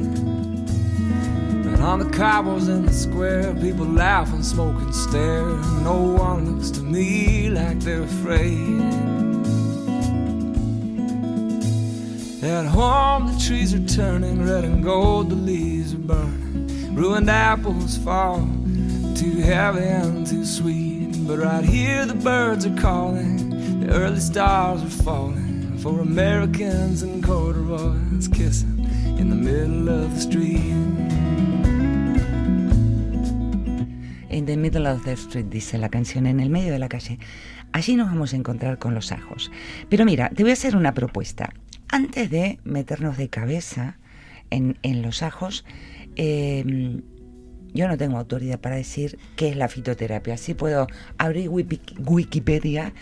And 1.67 1.83
on 1.83 1.99
the 1.99 2.09
cobbles 2.09 2.69
in 2.69 2.87
the 2.87 2.93
square, 2.93 3.53
people 3.57 3.85
laugh 3.85 4.33
and 4.33 4.47
smoke 4.47 4.81
and 4.81 4.95
stare. 4.95 5.45
No 5.83 6.15
one 6.17 6.55
looks 6.55 6.71
to 6.79 6.83
me 6.83 7.51
like 7.51 7.81
they're 7.81 8.05
afraid. 8.05 8.81
At 12.45 12.67
home, 12.67 13.27
the 13.27 13.45
trees 13.45 13.75
are 13.75 13.85
turning 13.85 14.47
red 14.47 14.63
and 14.63 14.85
gold, 14.85 15.31
the 15.31 15.35
leaves 15.35 15.95
are 15.95 15.99
burning. 15.99 16.95
Ruined 16.95 17.29
apples 17.29 17.99
fall, 17.99 18.39
too 19.17 19.41
heavy 19.43 19.81
and 19.81 20.25
too 20.25 20.47
sweet. 20.47 21.27
But 21.27 21.39
right 21.41 21.65
here, 21.65 22.07
the 22.07 22.15
birds 22.15 22.67
are 22.67 22.77
calling, 22.77 23.81
the 23.81 23.93
early 23.93 24.21
stars 24.21 24.81
are 24.85 25.03
falling 25.03 25.42
for 25.83 26.01
Americans 26.01 27.03
in 27.03 27.21
corduroys 27.23 28.29
kissing 28.29 28.87
in 29.19 29.29
the 29.31 29.35
middle 29.37 29.89
of 29.89 30.15
the 30.15 30.21
street. 30.21 30.77
In 34.31 34.47
the 34.47 34.57
middle 34.57 34.87
of 34.87 35.05
the 35.05 35.17
street, 35.17 35.47
dice 35.51 35.77
la 35.79 35.89
canción, 35.89 36.27
en 36.27 36.41
el 36.41 36.51
medio 36.51 36.73
de 36.73 36.79
la 36.79 36.89
calle. 36.89 37.19
Allí 37.73 37.97
nos 37.97 38.07
vamos 38.09 38.33
a 38.33 38.37
encontrar 38.37 38.79
con 38.79 38.95
los 38.95 39.13
ajos. 39.13 39.51
Pero 39.89 40.05
mira, 40.05 40.31
te 40.31 40.43
voy 40.43 40.51
a 40.51 40.55
hacer 40.55 40.77
una 40.77 40.95
propuesta. 40.95 41.53
Antes 41.89 42.31
de 42.31 42.59
meternos 42.65 43.17
de 43.19 43.29
cabeza 43.29 43.99
en, 44.51 44.79
en 44.83 45.03
los 45.03 45.23
ajos, 45.23 45.65
eh, 46.17 47.01
yo 47.75 47.89
no 47.89 47.97
tengo 47.99 48.19
autoridad 48.19 48.61
para 48.61 48.77
decir 48.77 49.19
qué 49.37 49.49
es 49.49 49.57
la 49.57 49.69
fitoterapia. 49.69 50.37
Sí 50.37 50.55
puedo 50.55 50.87
abrir 51.19 51.49
Wiki- 51.51 51.81
Wikipedia 52.07 52.93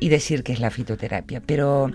y 0.00 0.08
decir 0.08 0.42
qué 0.42 0.52
es 0.52 0.60
la 0.60 0.70
fitoterapia, 0.70 1.40
pero 1.40 1.90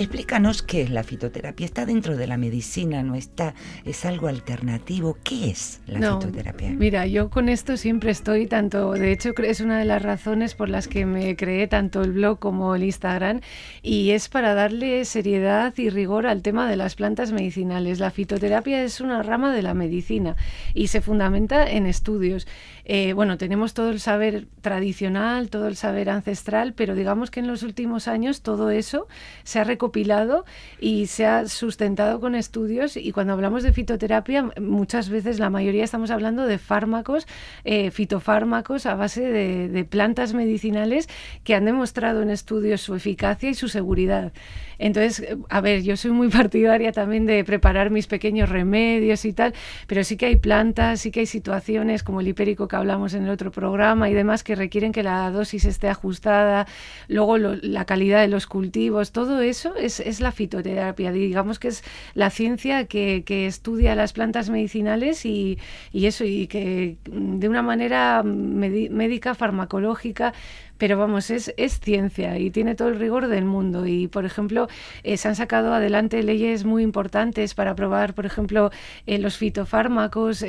explícanos 0.00 0.62
qué 0.62 0.82
es 0.82 0.90
la 0.90 1.02
fitoterapia. 1.02 1.66
¿Está 1.66 1.84
dentro 1.84 2.16
de 2.16 2.26
la 2.26 2.36
medicina? 2.38 3.02
¿No 3.02 3.14
está? 3.14 3.54
¿Es 3.84 4.04
algo 4.04 4.28
alternativo? 4.28 5.18
¿Qué 5.22 5.50
es 5.50 5.80
la 5.86 5.98
No, 5.98 6.20
fitoterapia? 6.20 6.70
Mira, 6.70 7.06
yo 7.06 7.28
con 7.28 7.48
esto 7.48 7.76
siempre 7.76 8.10
estoy 8.10 8.46
tanto, 8.46 8.92
de 8.92 9.12
hecho 9.12 9.32
es 9.42 9.60
una 9.60 9.78
de 9.78 9.84
las 9.84 10.02
razones 10.02 10.54
por 10.54 10.68
las 10.70 10.88
que 10.88 11.04
me 11.04 11.36
creé 11.36 11.66
tanto 11.68 12.02
el 12.02 12.12
blog 12.12 12.38
como 12.38 12.74
el 12.74 12.84
Instagram 12.84 13.40
y 13.82 14.10
es 14.10 14.28
para 14.28 14.54
darle 14.54 15.04
seriedad 15.04 15.74
y 15.76 15.90
rigor 15.90 16.26
al 16.26 16.42
tema 16.42 16.68
de 16.68 16.76
las 16.76 16.94
plantas 16.94 17.32
medicinales. 17.32 18.00
La 18.00 18.10
fitoterapia 18.10 18.82
es 18.82 19.00
una 19.00 19.22
rama 19.22 19.54
de 19.54 19.62
la 19.62 19.74
medicina 19.74 20.36
y 20.74 20.86
se 20.86 21.02
fundamenta 21.02 21.70
en 21.70 21.86
estudios. 21.86 22.46
Eh, 22.92 23.12
bueno, 23.12 23.38
tenemos 23.38 23.72
todo 23.72 23.90
el 23.90 24.00
saber 24.00 24.48
tradicional, 24.62 25.48
todo 25.48 25.68
el 25.68 25.76
saber 25.76 26.10
ancestral, 26.10 26.74
pero 26.74 26.96
digamos 26.96 27.30
que 27.30 27.38
en 27.38 27.46
los 27.46 27.62
últimos 27.62 28.08
años 28.08 28.42
todo 28.42 28.70
eso 28.70 29.06
se 29.44 29.60
ha 29.60 29.64
recopilado 29.64 30.44
y 30.80 31.06
se 31.06 31.24
ha 31.24 31.46
sustentado 31.46 32.18
con 32.18 32.34
estudios 32.34 32.96
y 32.96 33.12
cuando 33.12 33.34
hablamos 33.34 33.62
de 33.62 33.72
fitoterapia 33.72 34.50
muchas 34.60 35.08
veces 35.08 35.38
la 35.38 35.50
mayoría 35.50 35.84
estamos 35.84 36.10
hablando 36.10 36.46
de 36.46 36.58
fármacos, 36.58 37.28
eh, 37.62 37.92
fitofármacos 37.92 38.86
a 38.86 38.96
base 38.96 39.20
de, 39.20 39.68
de 39.68 39.84
plantas 39.84 40.34
medicinales 40.34 41.08
que 41.44 41.54
han 41.54 41.66
demostrado 41.66 42.22
en 42.22 42.30
estudios 42.30 42.80
su 42.80 42.96
eficacia 42.96 43.50
y 43.50 43.54
su 43.54 43.68
seguridad. 43.68 44.32
Entonces, 44.82 45.36
a 45.50 45.60
ver, 45.60 45.82
yo 45.82 45.96
soy 45.96 46.10
muy 46.10 46.28
partidaria 46.30 46.90
también 46.92 47.26
de 47.26 47.44
preparar 47.44 47.90
mis 47.90 48.06
pequeños 48.06 48.48
remedios 48.48 49.24
y 49.26 49.32
tal, 49.34 49.54
pero 49.86 50.02
sí 50.04 50.16
que 50.16 50.26
hay 50.26 50.36
plantas, 50.36 51.00
sí 51.02 51.10
que 51.10 51.20
hay 51.20 51.26
situaciones 51.26 52.02
como 52.02 52.20
el 52.20 52.28
hipérico 52.28 52.66
que 52.66 52.76
hablamos 52.76 53.12
en 53.14 53.24
el 53.24 53.30
otro 53.30 53.50
programa 53.50 54.08
y 54.08 54.14
demás 54.14 54.42
que 54.42 54.54
requieren 54.56 54.92
que 54.92 55.02
la 55.02 55.30
dosis 55.30 55.66
esté 55.66 55.88
ajustada, 55.88 56.66
luego 57.08 57.38
lo- 57.38 57.56
la 57.56 57.84
calidad 57.84 58.20
de 58.20 58.28
los 58.28 58.46
cultivos, 58.46 59.12
todo 59.12 59.40
eso 59.40 59.74
es, 59.76 60.00
es 60.00 60.20
la 60.20 60.32
fitoterapia, 60.32 61.12
digamos 61.12 61.58
que 61.58 61.68
es 61.68 61.84
la 62.14 62.30
ciencia 62.30 62.86
que, 62.86 63.22
que 63.24 63.46
estudia 63.46 63.94
las 63.94 64.12
plantas 64.12 64.50
medicinales 64.50 65.26
y, 65.26 65.58
y 65.92 66.06
eso, 66.06 66.24
y 66.24 66.46
que 66.46 66.96
de 67.04 67.48
una 67.48 67.62
manera 67.62 68.22
médica, 68.24 69.34
farmacológica, 69.34 70.32
pero 70.80 70.96
vamos, 70.96 71.30
es, 71.30 71.52
es 71.58 71.78
ciencia 71.78 72.38
y 72.38 72.50
tiene 72.50 72.74
todo 72.74 72.88
el 72.88 72.98
rigor 72.98 73.28
del 73.28 73.44
mundo. 73.44 73.86
Y, 73.86 74.08
por 74.08 74.24
ejemplo, 74.24 74.66
eh, 75.04 75.18
se 75.18 75.28
han 75.28 75.36
sacado 75.36 75.74
adelante 75.74 76.22
leyes 76.22 76.64
muy 76.64 76.82
importantes 76.82 77.54
para 77.54 77.74
probar, 77.74 78.14
por 78.14 78.24
ejemplo, 78.24 78.70
eh, 79.06 79.18
los 79.18 79.36
fitofármacos. 79.36 80.42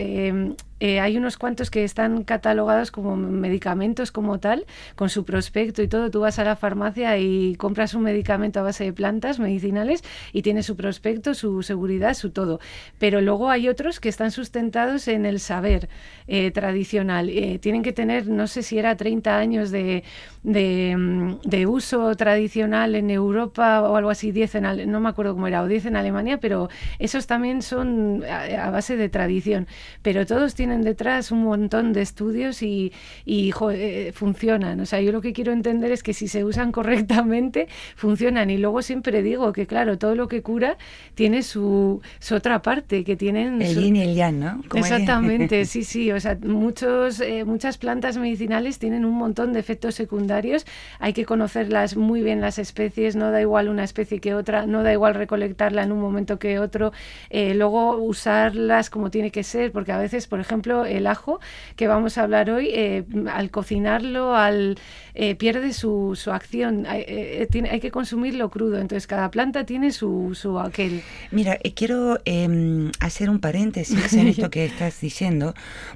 Eh, 0.82 1.00
hay 1.00 1.16
unos 1.16 1.38
cuantos 1.38 1.70
que 1.70 1.84
están 1.84 2.24
catalogados 2.24 2.90
como 2.90 3.16
medicamentos 3.16 4.12
como 4.12 4.40
tal, 4.40 4.66
con 4.96 5.10
su 5.10 5.26
prospecto 5.26 5.84
y 5.84 5.88
todo. 5.88 6.10
Tú 6.10 6.22
vas 6.22 6.40
a 6.40 6.44
la 6.44 6.56
farmacia 6.56 7.20
y 7.20 7.56
compras 7.56 7.94
un 7.94 8.02
medicamento 8.02 8.60
a 8.60 8.64
base 8.64 8.86
de 8.86 8.92
plantas 8.92 9.38
medicinales 9.38 10.04
y 10.34 10.42
tiene 10.42 10.64
su 10.64 10.76
prospecto, 10.76 11.36
su 11.36 11.62
seguridad, 11.62 12.16
su 12.16 12.32
todo. 12.32 12.60
Pero 12.98 13.22
luego 13.22 13.52
hay 13.52 13.70
otros 13.70 14.00
que 14.00 14.10
están 14.10 14.32
sustentados 14.32 15.08
en 15.08 15.28
el 15.28 15.40
saber 15.40 15.88
eh, 16.28 16.50
tradicional. 16.50 17.30
Eh, 17.30 17.60
tienen 17.60 17.84
que 17.84 17.94
tener, 17.94 18.28
no 18.28 18.48
sé 18.48 18.64
si 18.64 18.80
era 18.80 18.98
30 18.98 19.38
años 19.38 19.70
de, 19.70 20.04
de, 20.42 20.96
mm, 20.98 21.42
de 21.44 21.68
uso 21.68 22.16
tradicional 22.16 22.96
en 22.96 23.12
Europa 23.12 23.84
o 23.84 23.98
algo 23.98 24.10
así, 24.10 24.32
10 24.32 24.56
en 24.56 24.92
no 24.92 25.00
me 25.00 25.10
acuerdo 25.10 25.36
cómo 25.36 25.46
era, 25.46 25.62
o 25.62 25.68
10 25.68 25.86
en 25.86 25.96
Alemania, 25.96 26.40
pero 26.40 26.70
esos 26.98 27.28
también 27.28 27.62
son 27.62 28.24
a, 28.28 28.66
a 28.66 28.72
base 28.72 28.98
de 28.98 29.10
tradición. 29.10 29.68
Pero 30.02 30.26
todos 30.26 30.56
tienen 30.56 30.71
detrás 30.82 31.32
un 31.32 31.44
montón 31.44 31.92
de 31.92 32.02
estudios 32.02 32.62
y, 32.64 32.94
y 33.26 33.52
jo, 33.52 33.72
eh, 33.72 34.14
funcionan. 34.14 34.80
O 34.80 34.86
sea, 34.86 35.02
yo 35.02 35.12
lo 35.12 35.20
que 35.20 35.34
quiero 35.34 35.52
entender 35.52 35.92
es 35.92 36.04
que 36.04 36.14
si 36.14 36.30
se 36.30 36.46
usan 36.46 36.72
correctamente, 37.12 37.68
funcionan. 37.98 38.50
Y 38.50 38.58
luego 38.58 38.82
siempre 38.82 39.22
digo 39.22 39.52
que, 39.52 39.68
claro, 39.68 39.98
todo 39.98 40.16
lo 40.16 40.30
que 40.30 40.42
cura 40.42 40.78
tiene 41.16 41.44
su, 41.44 42.02
su 42.20 42.36
otra 42.36 42.62
parte, 42.62 43.04
que 43.04 43.18
tienen... 43.18 43.62
El 43.62 43.74
su- 43.74 43.82
yin 43.82 43.96
y 43.98 44.02
el 44.04 44.16
yang, 44.16 44.40
¿no? 44.40 44.62
Como 44.70 44.84
Exactamente, 44.86 45.66
sí, 45.72 45.84
sí. 45.84 46.12
O 46.14 46.20
sea, 46.22 46.38
muchos, 46.42 47.20
eh, 47.20 47.44
muchas 47.44 47.78
plantas 47.78 48.18
medicinales 48.18 48.80
tienen 48.80 49.04
un 49.04 49.16
montón 49.16 49.52
de 49.54 49.60
efectos 49.60 49.96
secundarios. 49.96 50.66
Hay 51.00 51.14
que 51.14 51.26
conocerlas 51.26 51.98
muy 51.98 52.22
bien 52.22 52.40
las 52.40 52.60
especies. 52.60 53.16
No 53.16 53.32
da 53.32 53.42
igual 53.42 53.68
una 53.68 53.84
especie 53.84 54.20
que 54.20 54.36
otra. 54.36 54.68
No 54.68 54.84
da 54.84 54.94
igual 54.94 55.16
recolectarla 55.16 55.84
en 55.84 55.92
un 55.92 56.00
momento 56.00 56.38
que 56.40 56.60
otro. 56.60 56.92
Eh, 57.32 57.56
luego 57.56 57.98
usarlas 57.98 58.90
como 58.92 59.10
tiene 59.10 59.32
que 59.32 59.44
ser, 59.44 59.72
porque 59.72 59.92
a 59.92 59.98
veces, 59.98 60.28
por 60.28 60.40
ejemplo, 60.40 60.61
el 60.68 61.08
ajo 61.08 61.40
que 61.76 61.88
vamos 61.88 62.18
a 62.18 62.24
hablar 62.24 62.50
hoy, 62.50 62.70
eh, 62.74 63.04
al 63.32 63.50
cocinarlo, 63.52 64.36
al 64.36 64.78
eh, 65.14 65.36
pierde 65.36 65.74
su, 65.74 66.16
su 66.16 66.32
acción. 66.32 66.86
Hay, 66.86 67.04
eh, 67.08 67.48
tiene- 67.52 67.70
hay 67.70 67.80
que 67.80 67.92
consumirlo 67.92 68.50
crudo. 68.50 68.78
Entonces, 68.80 69.08
cada 69.08 69.30
planta 69.32 69.66
tiene 69.66 69.92
su, 69.92 70.32
su 70.36 70.60
aquel. 70.60 71.02
Mira, 71.32 71.58
quiero 71.76 72.20
eh, 72.26 72.90
hacer 73.00 73.30
un 73.30 73.40
paréntesis 73.40 74.14
en 74.14 74.28
esto 74.28 74.50
que 74.50 74.66
estás 74.66 75.02
diciendo, 75.02 75.54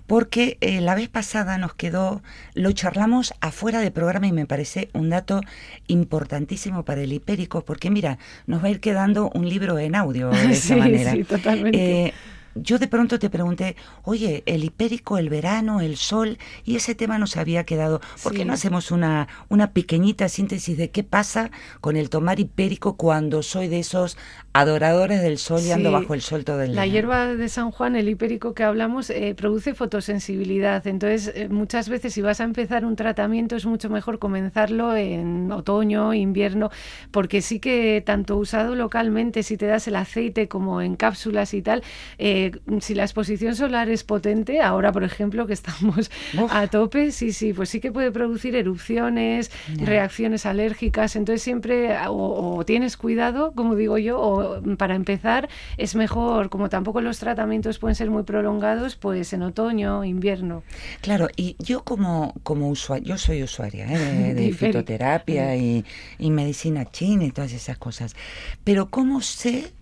porque 0.08 0.58
la 0.82 0.96
vez 0.96 1.08
pasada 1.10 1.58
nos 1.58 1.74
quedó, 1.76 2.22
lo 2.54 2.72
charlamos 2.74 3.34
afuera 3.42 3.80
del 3.80 3.92
programa 3.92 4.28
y 4.28 4.32
me 4.32 4.46
parece 4.46 4.90
un 4.94 5.10
dato 5.10 5.42
importantísimo 5.88 6.84
para 6.84 7.02
el 7.02 7.14
hipérico, 7.14 7.62
porque 7.64 7.90
mira, 7.90 8.18
nos 8.48 8.62
va 8.64 8.68
a 8.68 8.72
ir 8.72 8.80
quedando 8.80 9.32
un 9.34 9.48
libro 9.48 9.78
en 9.80 9.96
audio 9.96 10.30
de 10.30 10.52
esa 10.52 10.76
manera. 10.78 11.12
sí, 11.12 11.24
totalmente. 11.24 12.06
Eh, 12.08 12.14
yo 12.56 12.80
de 12.80 12.88
pronto 12.88 13.20
te 13.20 13.30
pregunté, 13.30 13.76
oye, 14.04 14.44
el 14.46 14.64
hipérico, 14.64 15.18
el 15.18 15.30
verano, 15.30 15.82
el 15.82 15.98
sol, 15.98 16.38
y 16.64 16.78
ese 16.78 16.96
tema 16.96 17.18
nos 17.18 17.38
había 17.38 17.66
quedado. 17.66 18.02
¿Por 18.24 18.34
qué 18.34 18.46
no 18.46 18.54
hacemos 18.54 18.92
una, 18.92 19.28
una 19.50 19.72
pequeñita 19.72 20.30
síntesis 20.30 20.78
de 20.78 20.90
qué 20.90 21.04
pasa 21.04 21.52
con 21.82 21.98
el 21.98 22.10
tomar 22.10 22.40
hipérico 22.40 22.96
cuando 22.96 23.44
soy 23.44 23.68
de 23.68 23.80
esos 23.80 24.18
adoradores 24.54 25.22
del 25.22 25.38
sol 25.38 25.62
y 25.62 25.72
ando 25.72 25.92
bajo 25.92 26.14
el 26.14 26.22
sol 26.22 26.46
todo 26.46 26.62
el 26.62 26.72
día? 26.72 26.76
La 26.78 26.88
hierba 26.88 27.28
de 27.28 27.50
San 27.50 27.72
Juan, 27.72 27.96
el 27.96 28.08
hipérico 28.08 28.54
que 28.54 28.64
hablamos, 28.64 29.10
eh, 29.10 29.36
produce 29.36 29.74
fotosensibilidad. 29.74 30.88
Entonces, 30.88 31.32
eh, 31.36 31.50
muchas 31.50 31.90
veces 31.90 32.14
si 32.14 32.22
vas 32.22 32.40
a 32.40 32.46
empezar 32.46 32.86
un 32.86 32.96
tratamiento 32.96 33.58
es 33.58 33.66
mucho 33.66 33.90
mejor 33.90 34.18
comenzarlo 34.18 34.96
en 34.96 35.52
otoño, 35.52 36.14
invierno, 36.14 36.72
porque 37.12 37.42
sí 37.42 37.60
que 37.60 38.02
tanto 38.06 38.38
usado 38.38 38.76
localmente, 38.76 39.44
si 39.44 39.58
te 39.58 39.66
das 39.66 39.88
el 39.88 39.98
aceite 39.98 40.48
como 40.48 40.82
en 40.82 40.96
cápsulas 40.96 41.54
y 41.54 41.62
tal, 41.62 41.84
eh, 42.18 42.45
eh, 42.48 42.80
si 42.82 42.96
la 42.96 43.04
exposición 43.04 43.56
solar 43.56 43.90
es 43.90 44.04
potente, 44.04 44.62
ahora 44.62 44.92
por 44.92 45.04
ejemplo 45.04 45.48
que 45.48 45.54
estamos 45.54 46.12
Uf. 46.38 46.52
a 46.54 46.68
tope, 46.68 47.12
sí, 47.12 47.32
sí, 47.32 47.54
pues 47.54 47.70
sí 47.70 47.80
que 47.80 47.92
puede 47.92 48.12
producir 48.12 48.56
erupciones, 48.56 49.52
reacciones 49.78 50.46
alérgicas, 50.46 51.16
entonces 51.16 51.42
siempre 51.42 51.98
o, 52.08 52.56
o 52.58 52.66
tienes 52.66 52.98
cuidado, 52.98 53.54
como 53.54 53.76
digo 53.76 53.98
yo, 53.98 54.20
o 54.20 54.62
para 54.78 54.96
empezar 54.96 55.50
es 55.78 55.96
mejor, 55.96 56.50
como 56.50 56.70
tampoco 56.70 57.02
los 57.02 57.20
tratamientos 57.20 57.80
pueden 57.80 57.96
ser 57.96 58.10
muy 58.10 58.24
prolongados, 58.24 58.96
pues 58.96 59.34
en 59.34 59.44
otoño, 59.44 60.04
invierno. 60.04 60.64
Claro, 61.02 61.28
y 61.36 61.56
yo 61.60 61.84
como, 61.84 62.34
como 62.44 62.70
usuaria, 62.70 63.06
yo 63.06 63.18
soy 63.18 63.44
usuaria 63.44 63.86
¿eh? 63.88 64.34
De 64.36 64.52
fitoterapia 64.54 65.56
y, 65.56 65.86
y 66.20 66.32
medicina 66.32 66.86
china 66.86 67.26
y 67.26 67.32
todas 67.32 67.54
esas 67.54 67.78
cosas, 67.78 68.16
pero 68.64 68.90
¿cómo 68.90 69.22
sé 69.22 69.74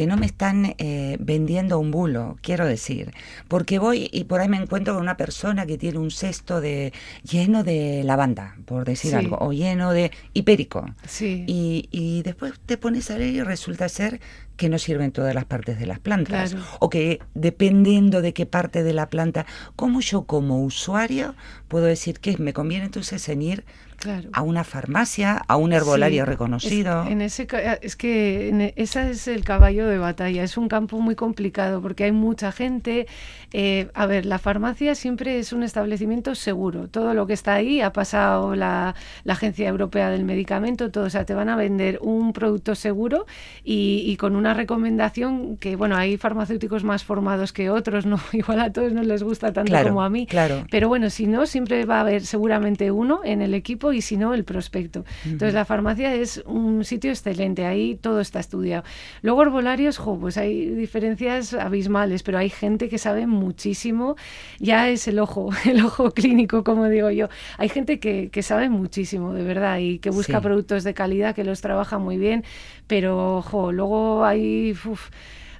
que 0.00 0.06
no 0.06 0.16
me 0.16 0.24
están 0.24 0.76
eh, 0.78 1.18
vendiendo 1.20 1.78
un 1.78 1.90
bulo? 1.90 2.38
Quiero 2.40 2.64
decir, 2.64 3.12
porque 3.48 3.78
voy 3.78 4.08
y 4.10 4.24
por 4.24 4.40
ahí 4.40 4.48
me 4.48 4.56
encuentro 4.56 4.94
con 4.94 5.02
una 5.02 5.18
persona 5.18 5.66
que 5.66 5.76
tiene 5.76 5.98
un 5.98 6.10
cesto 6.10 6.62
de 6.62 6.94
lleno 7.22 7.64
de 7.64 8.00
lavanda, 8.02 8.56
por 8.64 8.86
decir 8.86 9.10
Sí. 9.10 9.16
algo, 9.18 9.36
o 9.38 9.52
lleno 9.52 9.92
de 9.92 10.10
hipérico. 10.32 10.86
Sí. 11.06 11.44
Y, 11.46 11.90
y 11.90 12.22
después 12.22 12.54
te 12.64 12.78
pones 12.78 13.10
a 13.10 13.18
leer 13.18 13.34
y 13.34 13.42
resulta 13.42 13.90
ser 13.90 14.20
que 14.56 14.70
no 14.70 14.78
sirven 14.78 15.12
todas 15.12 15.34
las 15.34 15.44
partes 15.44 15.78
de 15.78 15.84
las 15.84 15.98
plantas. 15.98 16.52
Claro. 16.52 16.66
O 16.78 16.88
que 16.88 17.18
dependiendo 17.34 18.22
de 18.22 18.32
qué 18.32 18.46
parte 18.46 18.82
de 18.82 18.94
la 18.94 19.10
planta, 19.10 19.44
¿cómo 19.76 20.00
yo 20.00 20.22
como 20.22 20.62
usuario 20.64 21.34
puedo 21.68 21.84
decir 21.84 22.20
que 22.20 22.38
me 22.38 22.54
conviene 22.54 22.86
entonces 22.86 23.28
en 23.28 23.42
ir 23.42 23.64
Claro. 24.00 24.30
a 24.32 24.42
una 24.42 24.64
farmacia, 24.64 25.42
a 25.46 25.56
un 25.56 25.72
herbolario 25.72 26.24
Sí, 26.24 26.30
reconocido? 26.30 27.02
Es, 27.04 27.10
en 27.10 27.20
ese, 27.20 27.46
ca- 27.46 27.74
es 27.74 27.96
que 27.96 28.48
en 28.48 28.60
e- 28.62 28.72
ese 28.76 29.10
es 29.10 29.28
el 29.28 29.44
caballo 29.44 29.86
de 29.86 29.98
batalla. 29.98 30.42
Es 30.42 30.56
un 30.56 30.68
campo 30.68 30.98
muy 31.00 31.14
complicado 31.14 31.80
porque 31.82 32.04
hay 32.04 32.12
mucha 32.12 32.50
gente. 32.50 33.06
Eh, 33.52 33.88
a 33.94 34.06
ver, 34.06 34.26
la 34.26 34.38
farmacia 34.38 34.94
siempre 34.94 35.38
es 35.38 35.52
un 35.52 35.62
establecimiento 35.62 36.34
seguro. 36.34 36.88
Todo 36.88 37.14
lo 37.14 37.26
que 37.26 37.34
está 37.34 37.54
ahí 37.54 37.80
ha 37.80 37.92
pasado 37.92 38.54
la, 38.56 38.94
la 39.24 39.32
Agencia 39.34 39.68
Europea 39.68 40.08
del 40.10 40.24
Medicamento. 40.24 40.90
Todo, 40.90 41.04
o 41.04 41.10
sea, 41.10 41.24
te 41.26 41.34
van 41.34 41.48
a 41.48 41.56
vender 41.56 41.98
un 42.00 42.32
producto 42.32 42.74
seguro 42.74 43.26
y, 43.64 44.02
y 44.06 44.16
con 44.16 44.34
una 44.34 44.54
recomendación 44.54 45.56
que, 45.58 45.76
bueno, 45.76 45.96
hay 45.96 46.16
farmacéuticos 46.16 46.84
más 46.84 47.04
formados 47.04 47.52
que 47.52 47.70
otros, 47.70 48.06
¿no? 48.10 48.18
Igual 48.32 48.60
a 48.60 48.72
todos 48.72 48.92
no 48.92 49.02
les 49.02 49.22
gusta 49.22 49.52
tanto 49.52 49.70
Claro, 49.70 49.88
como 49.88 50.02
a 50.02 50.08
mí. 50.08 50.26
claro. 50.26 50.64
Pero 50.70 50.88
bueno, 50.88 51.10
si 51.10 51.26
no, 51.26 51.44
siempre 51.46 51.84
va 51.84 51.98
a 51.98 52.00
haber 52.00 52.24
seguramente 52.24 52.90
uno 52.90 53.20
en 53.24 53.42
el 53.42 53.52
equipo 53.54 53.89
y 53.92 54.00
si 54.02 54.16
no, 54.16 54.34
el 54.34 54.44
prospecto. 54.44 55.04
Entonces, 55.24 55.54
la 55.54 55.64
farmacia 55.64 56.14
es 56.14 56.42
un 56.46 56.84
sitio 56.84 57.10
excelente, 57.10 57.66
ahí 57.66 57.96
todo 57.96 58.20
está 58.20 58.40
estudiado. 58.40 58.84
Luego, 59.22 59.42
herbolarios, 59.42 59.98
jo, 59.98 60.18
pues 60.18 60.36
hay 60.36 60.66
diferencias 60.70 61.54
abismales, 61.54 62.22
pero 62.22 62.38
hay 62.38 62.50
gente 62.50 62.88
que 62.88 62.98
sabe 62.98 63.26
muchísimo, 63.26 64.16
ya 64.58 64.88
es 64.88 65.08
el 65.08 65.18
ojo, 65.18 65.50
el 65.64 65.84
ojo 65.84 66.10
clínico, 66.12 66.64
como 66.64 66.88
digo 66.88 67.10
yo. 67.10 67.28
Hay 67.58 67.68
gente 67.68 68.00
que, 68.00 68.30
que 68.30 68.42
sabe 68.42 68.68
muchísimo, 68.68 69.32
de 69.34 69.42
verdad, 69.42 69.78
y 69.78 69.98
que 69.98 70.10
busca 70.10 70.38
Sí. 70.38 70.42
productos 70.44 70.84
de 70.84 70.94
calidad, 70.94 71.34
que 71.34 71.44
los 71.44 71.60
trabaja 71.60 71.98
muy 71.98 72.18
bien, 72.18 72.44
pero 72.86 73.42
jo, 73.42 73.72
luego 73.72 74.24
hay 74.24 74.72
uf, 74.84 75.10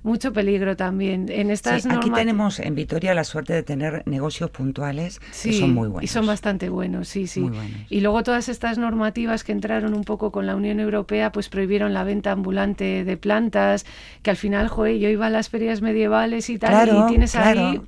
mucho 0.02 0.32
peligro 0.32 0.76
también. 0.76 1.26
En 1.28 1.50
estas 1.50 1.82
Sí, 1.82 1.88
aquí 1.90 2.10
tenemos 2.10 2.58
en 2.58 2.74
Vitoria 2.74 3.14
la 3.14 3.24
suerte 3.24 3.52
de 3.52 3.62
tener 3.62 4.02
negocios 4.06 4.50
puntuales 4.50 5.20
que 5.42 5.52
son 5.52 5.74
muy 5.74 5.88
buenos. 5.88 6.04
Y 6.04 6.06
son 6.12 6.26
bastante 6.26 6.68
buenos, 6.68 7.08
sí, 7.08 7.26
sí. 7.26 7.40
Buenos. 7.40 7.66
Y 7.88 8.00
luego 8.00 8.22
todas 8.22 8.48
estas 8.48 8.78
normativas 8.78 9.44
que 9.44 9.52
entraron 9.52 9.94
un 9.94 10.04
poco 10.04 10.32
con 10.32 10.46
la 10.46 10.56
Unión 10.56 10.80
Europea, 10.80 11.32
pues 11.32 11.48
prohibieron 11.48 11.92
la 11.92 12.04
venta 12.04 12.32
ambulante 12.32 13.04
de 13.04 13.16
plantas, 13.16 13.84
que 14.22 14.30
al 14.30 14.36
final, 14.36 14.68
joder, 14.68 14.98
yo 14.98 15.08
iba 15.08 15.26
a 15.26 15.30
las 15.30 15.48
ferias 15.48 15.82
medievales 15.82 16.48
y 16.50 16.58
tal, 16.58 16.70
Claro, 16.70 17.04
y 17.04 17.10
tienes 17.10 17.32
claro. 17.32 17.68
ahí, 17.68 17.80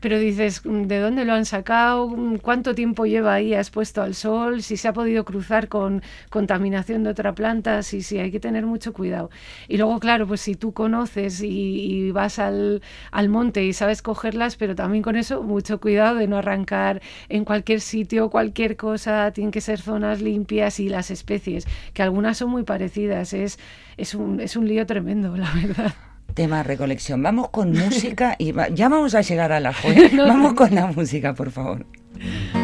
pero 0.00 0.18
dices, 0.18 0.62
¿de 0.64 0.98
dónde 1.00 1.24
lo 1.24 1.32
han 1.34 1.44
sacado? 1.44 2.14
¿Cuánto 2.40 2.74
tiempo 2.74 3.04
lleva 3.04 3.34
ahí 3.34 3.52
expuesto 3.54 4.00
al 4.02 4.14
sol? 4.14 4.62
Si 4.62 4.76
se 4.76 4.88
ha 4.88 4.92
podido 4.92 5.24
cruzar 5.24 5.68
con 5.68 6.02
contaminación 6.30 7.02
de 7.04 7.10
otra 7.10 7.34
planta, 7.34 7.82
sí, 7.82 8.02
sí, 8.02 8.18
hay 8.18 8.30
que 8.30 8.40
tener 8.40 8.64
mucho 8.64 8.92
cuidado. 8.92 9.30
Y 9.66 9.76
luego, 9.76 9.98
claro, 9.98 10.26
pues 10.26 10.40
si 10.40 10.54
tú 10.54 10.72
conoces 10.72 11.42
y, 11.42 11.57
y 11.58 12.10
vas 12.10 12.38
al, 12.38 12.82
al 13.10 13.28
monte 13.28 13.64
y 13.64 13.72
sabes 13.72 14.02
cogerlas, 14.02 14.56
pero 14.56 14.74
también 14.74 15.02
con 15.02 15.16
eso 15.16 15.42
mucho 15.42 15.80
cuidado 15.80 16.16
de 16.16 16.26
no 16.28 16.36
arrancar 16.38 17.00
en 17.28 17.44
cualquier 17.44 17.80
sitio, 17.80 18.30
cualquier 18.30 18.76
cosa, 18.76 19.30
tienen 19.32 19.50
que 19.50 19.60
ser 19.60 19.80
zonas 19.80 20.20
limpias 20.22 20.80
y 20.80 20.88
las 20.88 21.10
especies, 21.10 21.66
que 21.92 22.02
algunas 22.02 22.36
son 22.38 22.50
muy 22.50 22.62
parecidas, 22.62 23.32
es, 23.32 23.58
es, 23.96 24.14
un, 24.14 24.40
es 24.40 24.56
un 24.56 24.66
lío 24.68 24.86
tremendo, 24.86 25.36
la 25.36 25.50
verdad. 25.54 25.94
Tema 26.34 26.62
recolección. 26.62 27.22
Vamos 27.22 27.48
con 27.48 27.72
música 27.72 28.36
y 28.38 28.52
va- 28.52 28.68
ya 28.68 28.88
vamos 28.88 29.14
a 29.14 29.22
llegar 29.22 29.50
a 29.52 29.60
la 29.60 29.72
joya. 29.82 30.08
No, 30.12 30.26
Vamos 30.26 30.54
con 30.54 30.74
la 30.74 30.86
música, 30.86 31.34
por 31.34 31.50
favor. 31.50 31.86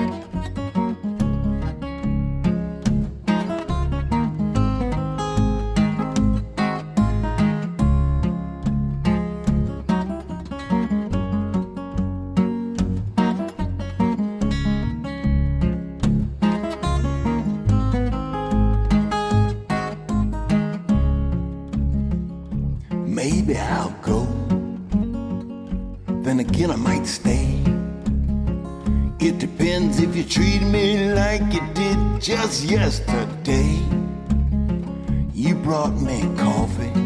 Then 26.64 26.70
I 26.70 26.76
might 26.76 27.06
stay. 27.06 27.60
It 29.20 29.38
depends 29.38 30.00
if 30.00 30.16
you 30.16 30.24
treat 30.24 30.62
me 30.62 31.12
like 31.12 31.42
you 31.52 31.60
did 31.74 32.22
just 32.22 32.64
yesterday. 32.64 33.78
You 35.34 35.56
brought 35.56 35.92
me 36.00 36.22
coffee 36.38 36.98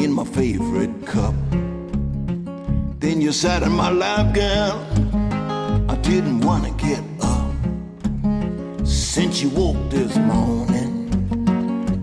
in 0.00 0.12
my 0.12 0.24
favorite 0.26 1.04
cup. 1.04 1.34
Then 3.00 3.20
you 3.20 3.32
sat 3.32 3.64
in 3.64 3.72
my 3.72 3.90
lap, 3.90 4.32
girl. 4.32 4.78
I 5.90 5.96
didn't 5.96 6.42
wanna 6.42 6.70
get 6.78 7.02
up. 7.20 7.50
Since 8.86 9.42
you 9.42 9.48
woke 9.48 9.90
this 9.90 10.16
morning, 10.18 11.10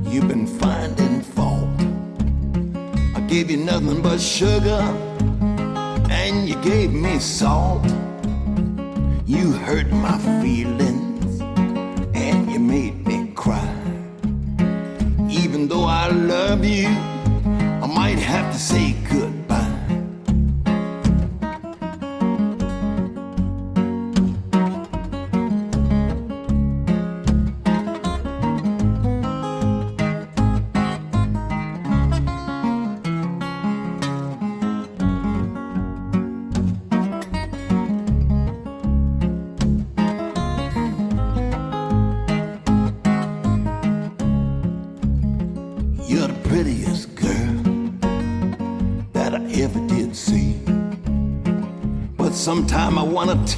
you've 0.05 0.27
been 0.27 0.45
finding 0.45 1.21
fault. 1.21 1.69
I 3.15 3.21
gave 3.29 3.49
you 3.49 3.59
nothing 3.63 4.01
but 4.01 4.19
sugar, 4.19 4.83
and 6.31 6.47
you 6.47 6.55
gave 6.61 6.93
me 6.93 7.19
salt. 7.19 7.83
You 9.25 9.51
hurt 9.51 9.91
my 9.91 10.17
feelings, 10.41 11.41
and 12.13 12.49
you 12.49 12.59
made 12.59 13.05
me 13.05 13.31
cry. 13.35 13.75
Even 15.29 15.67
though 15.67 15.83
I 15.83 16.07
love 16.07 16.63
you, 16.63 16.87
I 17.83 17.87
might 17.87 18.19
have 18.19 18.51
to 18.53 18.59
say 18.59 18.90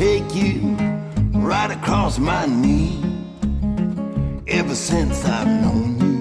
take 0.03 0.35
you 0.35 0.57
right 1.31 1.71
across 1.71 2.19
my 2.19 2.45
knee. 2.45 3.01
Ever 4.59 4.75
since 4.75 5.23
I've 5.23 5.47
known 5.63 5.89
you, 6.03 6.15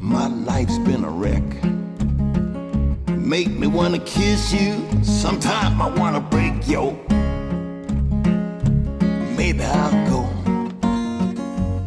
my 0.00 0.26
life's 0.50 0.78
been 0.78 1.04
a 1.04 1.12
wreck. 1.20 1.46
Make 3.34 3.50
me 3.60 3.68
wanna 3.68 4.00
kiss 4.00 4.52
you, 4.52 4.72
sometime 5.04 5.80
I 5.80 5.88
wanna 6.00 6.22
break 6.34 6.54
your. 6.66 6.92
Maybe 9.40 9.62
I'll 9.80 9.98
go, 10.12 10.22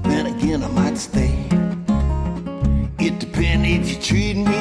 then 0.09 0.23
again 0.33 0.59
I 0.63 0.71
might 0.81 0.97
stay. 0.97 1.35
It 3.05 3.13
depends 3.23 3.67
if 3.75 3.83
you 3.91 3.97
treat 4.09 4.37
me 4.51 4.58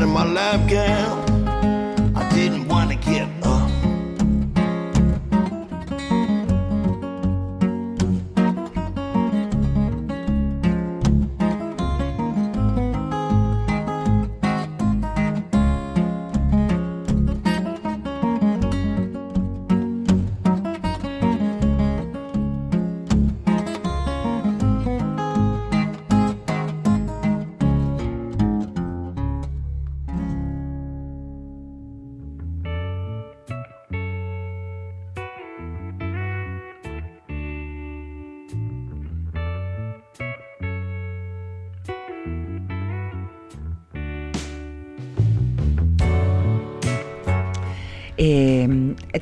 in 0.00 0.08
my 0.08 0.24
lap, 0.24 0.68
girl. 0.68 1.21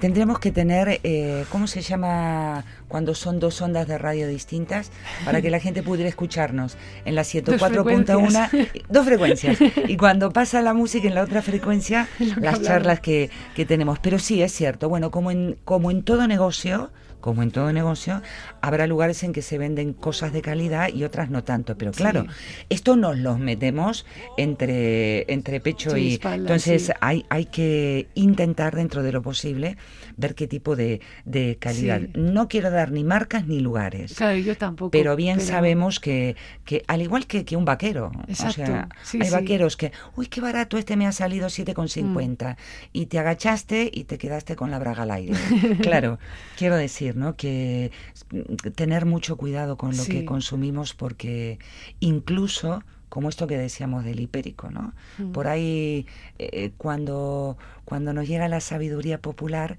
Tendremos 0.00 0.38
que 0.40 0.50
tener, 0.50 1.00
eh, 1.04 1.44
¿cómo 1.50 1.66
se 1.66 1.82
llama 1.82 2.64
cuando 2.88 3.14
son 3.14 3.38
dos 3.38 3.60
ondas 3.62 3.86
de 3.86 3.98
radio 3.98 4.26
distintas? 4.26 4.90
Para 5.24 5.40
que 5.40 5.50
la 5.50 5.60
gente 5.60 5.82
pudiera 5.82 6.08
escucharnos 6.08 6.76
en 7.04 7.14
la 7.14 7.22
104.1, 7.22 8.70
dos 8.88 9.06
frecuencias. 9.06 9.58
Y 9.86 9.96
cuando 9.96 10.32
pasa 10.32 10.60
la 10.62 10.74
música 10.74 11.06
en 11.06 11.14
la 11.14 11.22
otra 11.22 11.42
frecuencia, 11.42 12.08
las 12.40 12.62
charlas 12.62 13.00
que, 13.00 13.30
que 13.54 13.64
tenemos. 13.64 13.98
Pero 13.98 14.18
sí, 14.18 14.42
es 14.42 14.52
cierto, 14.52 14.88
bueno, 14.88 15.10
como 15.10 15.30
en, 15.30 15.56
como 15.64 15.90
en 15.90 16.02
todo 16.02 16.26
negocio, 16.26 16.90
como 17.20 17.42
en 17.42 17.50
todo 17.50 17.72
negocio, 17.72 18.22
habrá 18.60 18.86
lugares 18.86 19.22
en 19.22 19.32
que 19.32 19.42
se 19.42 19.58
venden 19.58 19.92
cosas 19.92 20.32
de 20.32 20.42
calidad 20.42 20.88
y 20.92 21.04
otras 21.04 21.30
no 21.30 21.44
tanto. 21.44 21.76
Pero 21.76 21.92
claro, 21.92 22.26
esto 22.68 22.96
nos 22.96 23.18
los 23.18 23.38
metemos 23.38 24.06
entre, 24.36 25.30
entre 25.32 25.60
pecho 25.60 25.90
Sí, 25.90 26.00
y... 26.00 26.12
espalda, 26.14 26.36
entonces 26.36 26.86
sí. 26.86 26.92
hay, 27.00 27.24
hay 27.28 27.46
que 27.46 28.08
intentar 28.14 28.74
dentro 28.74 29.02
de 29.02 29.12
lo 29.12 29.22
posible 29.22 29.76
ver 30.16 30.34
qué 30.34 30.46
tipo 30.46 30.76
de, 30.76 31.00
de 31.24 31.56
calidad. 31.60 32.00
No 32.14 32.48
quiero 32.48 32.70
dar 32.70 32.90
ni 32.92 33.04
marcas 33.04 33.46
ni 33.46 33.60
lugares. 33.60 34.14
Claro, 34.14 34.36
yo 34.38 34.56
tampoco. 34.56 34.90
Pero 34.90 35.16
bien 35.16 35.40
sabemos 35.40 36.00
que, 36.00 36.36
que 36.64 36.84
al 36.88 37.02
igual 37.02 37.26
que, 37.26 37.44
que 37.44 37.56
un 37.56 37.64
vaquero, 37.64 38.10
o 38.28 38.34
sea, 38.34 38.88
hay 39.20 39.30
vaqueros 39.30 39.76
que, 39.76 39.92
uy, 40.16 40.26
qué 40.26 40.40
barato, 40.40 40.76
este 40.78 40.96
me 40.96 41.06
ha 41.06 41.12
salido 41.12 41.48
7,50 41.48 42.00
Mm. 42.00 42.56
y 42.92 43.06
te 43.06 43.18
agachaste 43.18 43.90
y 43.92 44.04
te 44.04 44.18
quedaste 44.18 44.56
con 44.56 44.70
la 44.70 44.78
braga 44.78 45.02
al 45.02 45.10
aire. 45.10 45.34
claro, 45.82 46.18
quiero 46.56 46.76
decir, 46.76 47.09
¿no? 47.16 47.36
Que 47.36 47.90
mm, 48.32 48.68
tener 48.74 49.06
mucho 49.06 49.36
cuidado 49.36 49.76
con 49.76 49.90
lo 49.96 50.02
Sí. 50.02 50.10
que 50.12 50.24
consumimos 50.24 50.94
porque 50.94 51.58
incluso 52.00 52.82
como 53.10 53.28
esto 53.28 53.46
que 53.46 53.58
decíamos 53.58 54.04
del 54.04 54.20
hipérico, 54.20 54.70
¿no? 54.70 54.94
Mm. 55.18 55.32
Por 55.32 55.46
ahí 55.48 56.06
eh, 56.38 56.70
cuando 56.78 57.58
cuando 57.84 58.12
nos 58.12 58.28
llega 58.28 58.46
la 58.46 58.60
sabiduría 58.60 59.18
popular 59.18 59.76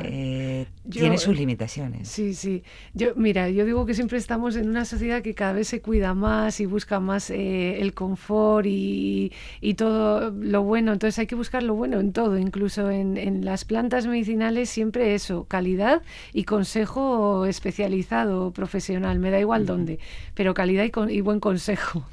eh, 0.00 0.66
Yo- 0.84 1.00
tiene 1.00 1.18
sus 1.18 1.36
limitaciones. 1.36 2.06
Sí, 2.08 2.32
sí. 2.34 2.62
Yo, 2.94 3.14
mira, 3.16 3.50
yo 3.50 3.64
digo 3.64 3.84
que 3.84 3.94
siempre 3.94 4.16
estamos 4.16 4.54
en 4.54 4.68
una 4.68 4.84
sociedad 4.84 5.22
que 5.22 5.34
cada 5.34 5.54
vez 5.54 5.66
se 5.66 5.80
cuida 5.82 6.14
más 6.14 6.60
y 6.60 6.66
busca 6.66 7.00
más 7.00 7.30
eh, 7.30 7.80
el 7.80 7.94
confort 7.94 8.64
y, 8.66 9.32
y 9.60 9.74
todo 9.74 10.30
lo 10.30 10.62
bueno. 10.62 10.92
Entonces 10.92 11.18
hay 11.18 11.26
que 11.26 11.34
buscar 11.34 11.64
lo 11.64 11.74
bueno 11.74 11.98
en 11.98 12.12
todo, 12.12 12.38
incluso 12.38 12.90
en, 12.90 13.16
en 13.16 13.44
las 13.44 13.64
plantas 13.64 14.06
medicinales, 14.06 14.70
siempre 14.70 15.14
eso, 15.16 15.44
calidad 15.48 16.02
y 16.32 16.44
consejo 16.44 17.44
especializado, 17.46 18.52
profesional, 18.52 19.18
me 19.18 19.30
da 19.32 19.40
igual 19.40 19.66
dónde, 19.66 19.98
pero 20.34 20.54
calidad 20.54 20.84
y, 20.84 20.90
con- 20.90 21.10
y 21.10 21.20
buen 21.22 21.40
consejo. 21.40 22.04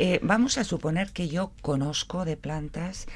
Eh, 0.00 0.20
vamos 0.22 0.58
a 0.58 0.64
suponer 0.64 1.12
que 1.12 1.28
yo 1.28 1.52
conozco 1.60 2.24
de 2.24 2.36
plantas 2.36 3.08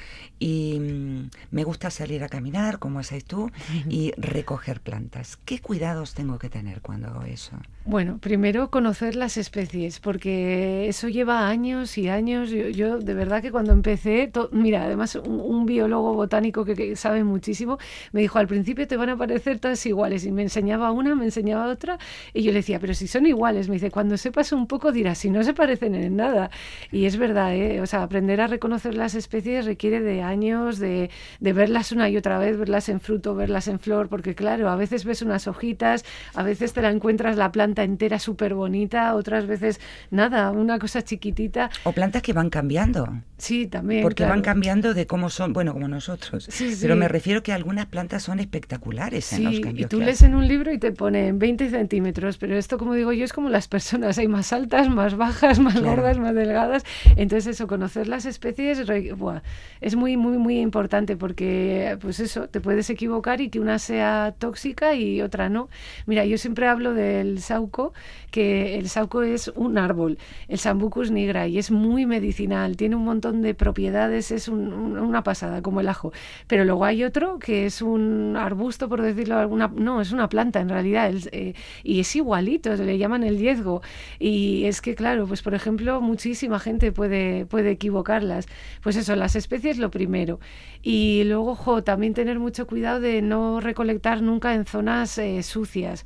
y 0.43 0.77
mm, 0.79 1.29
me 1.51 1.63
gusta 1.63 1.89
salir 1.89 2.21
a 2.23 2.27
caminar, 2.29 2.79
como 2.79 2.99
haces 2.99 3.23
tú, 3.23 3.49
y 3.89 4.11
recoger 4.17 4.81
plantas. 4.81 5.37
¿Qué 5.45 5.59
cuidados 5.59 6.13
tengo 6.13 6.37
que 6.37 6.49
tener 6.49 6.81
cuando 6.81 7.07
hago 7.07 7.23
eso? 7.23 7.51
Bueno, 7.85 8.17
primero 8.19 8.69
conocer 8.69 9.15
las 9.15 9.35
especies, 9.37 9.99
porque 9.99 10.87
eso 10.87 11.07
lleva 11.09 11.47
años 11.49 11.97
y 11.97 12.07
años. 12.09 12.49
Yo, 12.49 12.67
yo, 12.69 12.97
de 12.99 13.13
verdad 13.13 13.41
que 13.41 13.51
cuando 13.51 13.73
empecé, 13.73 14.27
to- 14.27 14.49
mira, 14.51 14.83
además 14.83 15.15
un, 15.15 15.39
un 15.39 15.65
biólogo 15.65 16.13
botánico 16.13 16.63
que, 16.65 16.75
que 16.75 16.95
sabe 16.95 17.23
muchísimo, 17.23 17.77
me 18.13 18.21
dijo, 18.21 18.39
al 18.39 18.47
principio 18.47 18.87
te 18.87 18.95
van 18.97 19.09
a 19.09 19.17
parecer 19.17 19.59
todas 19.59 19.85
iguales, 19.85 20.25
y 20.25 20.31
me 20.31 20.41
enseñaba 20.43 20.91
una, 20.91 21.13
me 21.15 21.25
enseñaba 21.25 21.67
otra, 21.69 21.97
y 22.33 22.41
yo 22.43 22.51
le 22.51 22.57
decía, 22.59 22.79
pero 22.79 22.93
si 22.93 23.07
son 23.07 23.25
iguales, 23.25 23.67
me 23.69 23.75
dice, 23.75 23.91
cuando 23.91 24.17
sepas 24.17 24.51
un 24.53 24.67
poco 24.67 24.91
dirás, 24.91 25.17
si 25.17 25.29
no 25.29 25.43
se 25.43 25.53
parecen 25.53 25.95
en 25.95 26.15
nada. 26.15 26.49
Y 26.91 27.05
es 27.05 27.17
verdad, 27.17 27.53
¿eh? 27.55 27.81
o 27.81 27.85
sea, 27.85 28.03
aprender 28.03 28.39
a 28.41 28.47
reconocer 28.47 28.95
las 28.95 29.13
especies 29.15 29.65
requiere 29.65 29.99
de 30.01 30.21
años, 30.21 30.32
de, 30.33 31.09
de 31.39 31.53
verlas 31.53 31.91
una 31.91 32.09
y 32.09 32.17
otra 32.17 32.39
vez, 32.39 32.57
verlas 32.57 32.89
en 32.89 32.99
fruto, 32.99 33.35
verlas 33.35 33.67
en 33.67 33.79
flor, 33.79 34.09
porque 34.09 34.33
claro, 34.33 34.69
a 34.69 34.75
veces 34.75 35.05
ves 35.05 35.21
unas 35.21 35.47
hojitas, 35.47 36.03
a 36.33 36.43
veces 36.43 36.73
te 36.73 36.81
la 36.81 36.89
encuentras 36.89 37.37
la 37.37 37.51
planta 37.51 37.83
entera 37.83 38.17
súper 38.19 38.55
bonita, 38.55 39.15
otras 39.15 39.45
veces 39.45 39.79
nada, 40.09 40.51
una 40.51 40.79
cosa 40.79 41.03
chiquitita. 41.03 41.69
O 41.83 41.91
plantas 41.91 42.21
que 42.21 42.33
van 42.33 42.49
cambiando. 42.49 43.07
Sí, 43.43 43.67
también. 43.67 44.03
Porque 44.03 44.23
van 44.23 44.41
cambiando 44.41 44.93
de 44.93 45.05
cómo 45.05 45.29
son, 45.29 45.51
bueno, 45.51 45.73
como 45.73 45.89
nosotros. 45.89 46.45
Sí, 46.49 46.77
Pero 46.81 46.93
sí. 46.93 46.99
me 47.01 47.09
refiero 47.09 47.43
que 47.43 47.51
algunas 47.51 47.87
plantas 47.87 48.23
son 48.23 48.39
espectaculares 48.39 49.33
en 49.33 49.43
los 49.43 49.53
Sí, 49.55 49.59
y 49.59 49.61
cambios 49.61 49.89
tú 49.89 49.99
lees 49.99 50.21
en 50.21 50.33
un 50.33 50.47
libro 50.47 50.71
y 50.71 50.77
te 50.77 50.93
ponen 50.93 51.39
20 51.39 51.69
centímetros, 51.69 52.37
pero 52.37 52.55
esto, 52.55 52.77
como 52.77 52.93
digo 52.93 53.11
yo, 53.11 53.25
es 53.25 53.33
como 53.33 53.49
las 53.49 53.67
personas, 53.67 54.17
hay 54.17 54.29
más 54.29 54.53
altas, 54.53 54.89
más 54.89 55.17
bajas, 55.17 55.59
más 55.59 55.73
Claro. 55.73 55.87
gordas, 55.97 56.17
más 56.19 56.33
delgadas. 56.33 56.83
Entonces 57.17 57.55
eso, 57.55 57.67
conocer 57.67 58.07
las 58.07 58.25
especies 58.25 58.85
buah, 59.17 59.41
es 59.81 59.97
muy, 59.97 60.15
muy, 60.15 60.37
muy 60.37 60.59
importante 60.61 61.17
porque, 61.17 61.97
pues 61.99 62.21
eso, 62.21 62.47
te 62.47 62.61
puedes 62.61 62.89
equivocar 62.89 63.41
y 63.41 63.49
que 63.49 63.59
una 63.59 63.77
sea 63.77 64.33
tóxica 64.39 64.93
y 64.95 65.21
otra 65.21 65.49
no. 65.49 65.67
Mira, 66.05 66.23
yo 66.23 66.37
siempre 66.37 66.67
hablo 66.69 66.93
del 66.93 67.41
sauco, 67.41 67.93
que 68.33 68.77
el 68.79 68.89
sauco 68.89 69.21
es 69.21 69.49
un 69.55 69.77
árbol, 69.77 70.17
el 70.47 70.57
Sambucus 70.57 71.11
nigra, 71.11 71.47
y 71.47 71.59
es 71.59 71.69
muy 71.71 72.05
medicinal, 72.07 72.75
tiene 72.77 72.95
un 72.95 73.05
montón 73.05 73.41
de 73.43 73.53
propiedades, 73.53 74.31
es 74.31 74.47
un- 74.47 74.73
un- 74.73 74.97
una 74.97 75.23
pasada, 75.23 75.61
como 75.61 75.81
el 75.81 75.87
ajo. 75.87 76.11
Pero 76.47 76.65
luego 76.65 76.83
hay 76.85 77.03
otro 77.03 77.37
que 77.37 77.65
es 77.67 77.81
un 77.83 78.35
arbusto, 78.35 78.89
por 78.89 79.01
decirlo 79.03 79.37
alguna, 79.37 79.67
no, 79.75 80.01
es 80.01 80.11
una 80.11 80.27
planta 80.29 80.59
en 80.61 80.69
realidad, 80.69 81.13
eh, 81.31 81.53
y 81.83 81.99
es 81.99 82.15
igualito, 82.15 82.73
le 82.75 82.97
llaman 82.97 83.23
el 83.23 83.37
diezgo. 83.37 83.81
Y 84.19 84.65
es 84.65 84.81
que, 84.81 84.95
claro, 84.95 85.27
pues 85.27 85.41
por 85.43 85.53
ejemplo, 85.53 86.01
muchísima 86.01 86.57
gente 86.59 86.91
puede, 86.91 87.45
puede 87.45 87.69
equivocarlas. 87.71 88.47
Pues 88.81 88.95
eso, 88.95 89.15
las 89.15 89.35
especies 89.35 89.77
lo 89.77 89.91
primero. 89.91 90.39
Y 90.81 91.23
luego, 91.25 91.55
jo, 91.55 91.83
también 91.83 92.13
tener 92.15 92.39
mucho 92.39 92.65
cuidado 92.67 92.99
de 92.99 93.21
no 93.21 93.59
recolectar 93.61 94.21
nunca 94.23 94.53
en 94.55 94.65
zonas 94.65 95.17
eh, 95.19 95.43
sucias. 95.43 96.03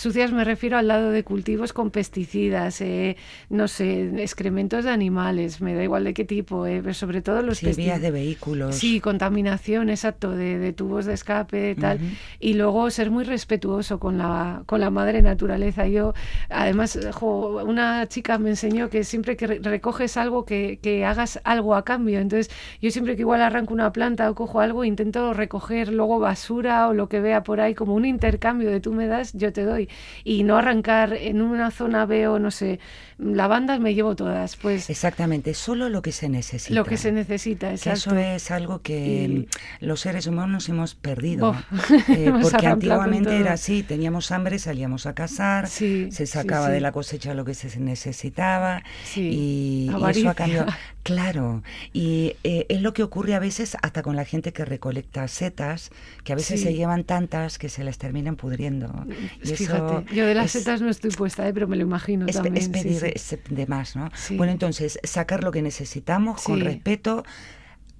Sucias 0.00 0.32
me 0.32 0.44
refiero 0.44 0.78
al 0.78 0.88
lado 0.88 1.10
de 1.10 1.24
cultivos 1.24 1.72
con 1.72 1.90
pesticidas, 1.90 2.80
eh, 2.80 3.16
no 3.50 3.68
sé, 3.68 4.10
excrementos 4.22 4.84
de 4.84 4.90
animales, 4.90 5.60
me 5.60 5.74
da 5.74 5.82
igual 5.84 6.04
de 6.04 6.14
qué 6.14 6.24
tipo, 6.24 6.66
eh, 6.66 6.80
pero 6.82 6.94
sobre 6.94 7.20
todo 7.20 7.42
los 7.42 7.58
Sí, 7.58 7.66
vías 7.74 8.00
de 8.00 8.10
vehículos. 8.10 8.74
Sí, 8.76 9.00
contaminación, 9.00 9.90
exacto, 9.90 10.30
de, 10.30 10.58
de 10.58 10.72
tubos 10.72 11.04
de 11.04 11.12
escape, 11.14 11.74
tal. 11.74 11.98
Y 12.38 12.54
luego 12.54 12.90
ser 12.90 13.10
muy 13.10 13.24
respetuoso 13.24 13.98
con 14.00 14.16
la, 14.18 14.62
con 14.66 14.80
la 14.80 14.90
madre 14.90 15.20
naturaleza. 15.22 15.86
Yo, 15.86 16.14
además, 16.48 16.98
jo, 17.12 17.62
una 17.64 18.06
chica 18.08 18.38
me 18.38 18.50
enseñó 18.50 18.88
que 18.88 19.04
siempre 19.04 19.36
que 19.36 19.46
re- 19.46 19.58
recoges 19.62 20.16
algo, 20.16 20.44
que, 20.46 20.78
que 20.82 21.04
hagas 21.04 21.40
algo 21.44 21.74
a 21.74 21.84
cambio. 21.84 22.20
Entonces, 22.20 22.50
yo 22.80 22.90
siempre 22.90 23.16
que 23.16 23.22
igual 23.22 23.42
arranco 23.42 23.74
una 23.74 23.92
planta 23.92 24.30
o 24.30 24.34
cojo 24.34 24.60
algo, 24.60 24.84
intento 24.84 25.34
recoger 25.34 25.92
luego 25.92 26.18
basura 26.18 26.88
o 26.88 26.94
lo 26.94 27.08
que 27.08 27.20
vea 27.20 27.42
por 27.42 27.60
ahí 27.60 27.74
como 27.74 27.94
un 27.94 28.04
intercambio 28.06 28.70
de 28.70 28.80
tú 28.80 28.92
me 28.92 29.06
das, 29.06 29.32
yo 29.34 29.52
te 29.52 29.64
doy. 29.64 29.88
Y 30.24 30.42
no 30.44 30.56
arrancar 30.56 31.14
en 31.14 31.40
una 31.42 31.70
zona 31.70 32.04
veo, 32.06 32.38
no 32.38 32.50
sé, 32.50 32.78
lavandas 33.18 33.80
me 33.80 33.94
llevo 33.94 34.14
todas. 34.16 34.56
Pues 34.56 34.90
Exactamente, 34.90 35.54
solo 35.54 35.88
lo 35.88 36.02
que 36.02 36.12
se 36.12 36.28
necesita. 36.28 36.74
lo 36.74 36.84
que 36.84 36.96
se 36.96 37.12
necesita, 37.12 37.70
exacto. 37.70 38.10
eso 38.10 38.16
es 38.18 38.50
algo 38.50 38.82
que 38.82 39.46
Y- 39.80 39.84
los 39.84 40.00
seres 40.00 40.26
humanos 40.26 40.68
hemos 40.68 40.94
perdido. 40.94 41.54
Eh, 42.08 42.32
porque 42.42 42.66
antiguamente 42.66 43.36
era 43.38 43.52
así, 43.54 43.82
teníamos 43.82 44.30
hambre, 44.32 44.58
salíamos 44.58 45.06
a 45.06 45.14
cazar, 45.14 45.68
Sí, 45.68 46.10
se 46.10 46.26
sí, 46.26 46.32
sacaba 46.32 46.66
sí. 46.66 46.72
de 46.72 46.80
la 46.80 46.92
cosecha 46.92 47.34
lo 47.34 47.44
que 47.44 47.54
se 47.54 47.78
necesitaba 47.78 48.82
Sí, 49.04 49.20
y, 49.22 49.84
y 49.84 49.88
eso 49.88 49.96
avaricia. 49.96 50.30
a 50.30 50.34
cambio, 50.34 50.66
claro, 51.02 51.62
y 51.92 52.34
eh, 52.44 52.66
es 52.68 52.82
lo 52.82 52.92
que 52.92 53.02
ocurre 53.02 53.34
a 53.34 53.38
veces 53.38 53.76
hasta 53.82 54.02
con 54.02 54.16
la 54.16 54.24
gente 54.24 54.52
que 54.52 54.64
recolecta 54.64 55.26
setas, 55.28 55.90
que 56.24 56.32
a 56.32 56.36
veces 56.36 56.60
Sí. 56.60 56.66
se 56.66 56.74
llevan 56.74 57.04
tantas 57.04 57.58
que 57.58 57.68
se 57.68 57.84
les 57.84 57.96
terminan 57.98 58.36
pudriendo. 58.36 59.06
Y 59.42 59.52
eso 59.52 59.69
Fíjate, 59.70 60.14
yo 60.14 60.26
de 60.26 60.34
las 60.34 60.46
es- 60.46 60.52
setas 60.62 60.80
no 60.80 60.88
estoy 60.90 61.10
puesta, 61.10 61.46
eh, 61.48 61.52
pero 61.52 61.68
me 61.68 61.76
lo 61.76 61.82
imagino 61.82 62.26
es, 62.26 62.34
también. 62.36 62.56
es 62.56 62.68
pedir 62.68 63.14
sí. 63.16 63.36
de 63.50 63.66
más, 63.66 63.96
¿no? 63.96 64.10
Sí. 64.14 64.36
Bueno, 64.36 64.52
entonces, 64.52 64.98
sacar 65.02 65.42
lo 65.44 65.52
que 65.52 65.62
necesitamos 65.62 66.42
con 66.42 66.60
respeto, 66.60 67.24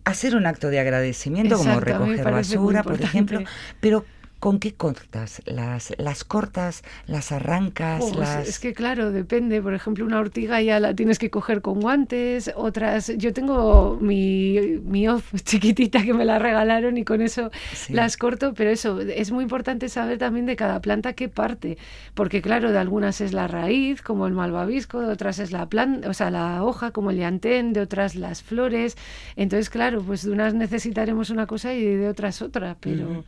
hacer 0.05 0.35
un 0.37 0.47
acto 0.47 0.69
de 0.71 0.81
agradecimiento, 0.81 1.57
como 1.57 1.71
Exacto, 1.71 1.85
recoger 1.99 2.31
basura, 2.31 2.83
por 2.83 3.01
ejemplo, 3.01 3.43
pero 3.81 4.05
¿con 4.41 4.59
qué 4.59 4.73
cortas? 4.75 5.43
¿Las, 5.45 5.93
las 5.99 6.25
cortas, 6.25 6.83
las 7.07 7.31
arrancas, 7.31 8.17
las...? 8.17 8.49
Es 8.49 8.59
que 8.59 8.73
claro, 8.73 9.13
depende. 9.13 9.63
Por 9.63 9.75
ejemplo, 9.75 10.05
una 10.05 10.19
ortiga 10.19 10.61
ya 10.63 10.81
la 10.81 10.95
tienes 10.95 11.19
que 11.19 11.31
coger 11.31 11.61
con 11.63 11.81
guantes, 11.81 12.51
otras... 12.57 13.13
Yo 13.17 13.33
tengo 13.33 13.99
mi, 14.01 14.59
mi 14.83 15.07
hoz 15.09 15.23
chiquitita 15.45 16.03
que 16.03 16.15
me 16.15 16.25
la 16.25 16.39
regalaron 16.39 16.97
y 16.97 17.05
con 17.05 17.21
eso 17.23 17.51
Sí. 17.75 17.93
las 17.93 18.17
corto, 18.17 18.55
pero 18.55 18.71
eso, 18.71 19.01
es 19.01 19.31
muy 19.31 19.45
importante 19.45 19.89
saber 19.89 20.19
también 20.19 20.47
de 20.47 20.57
cada 20.57 20.81
planta 20.81 21.13
qué 21.13 21.29
parte, 21.29 21.79
porque 22.15 22.43
claro, 22.43 22.73
de 22.73 22.79
algunas 22.79 23.21
es 23.21 23.33
la 23.33 23.47
raíz, 23.47 24.03
como 24.03 24.27
el 24.27 24.33
malvavisco, 24.33 25.01
de 25.01 25.13
otras 25.13 25.39
es 25.39 25.53
la 25.53 25.69
planta, 25.69 26.09
o 26.09 26.15
sea, 26.15 26.31
la 26.31 26.65
hoja, 26.65 26.91
como 26.91 27.11
el 27.11 27.19
llantén, 27.19 27.73
de 27.73 27.81
otras 27.81 28.15
las 28.15 28.43
flores. 28.43 28.97
Entonces, 29.37 29.71
claro, 29.71 30.03
pues 30.03 30.23
de 30.23 30.31
unas 30.31 30.55
necesitaremos 30.55 31.31
una 31.31 31.47
cosa 31.47 31.75
y 31.75 31.85
de 31.85 32.09
otras 32.09 32.43
otra, 32.43 32.77
pero... 32.81 33.25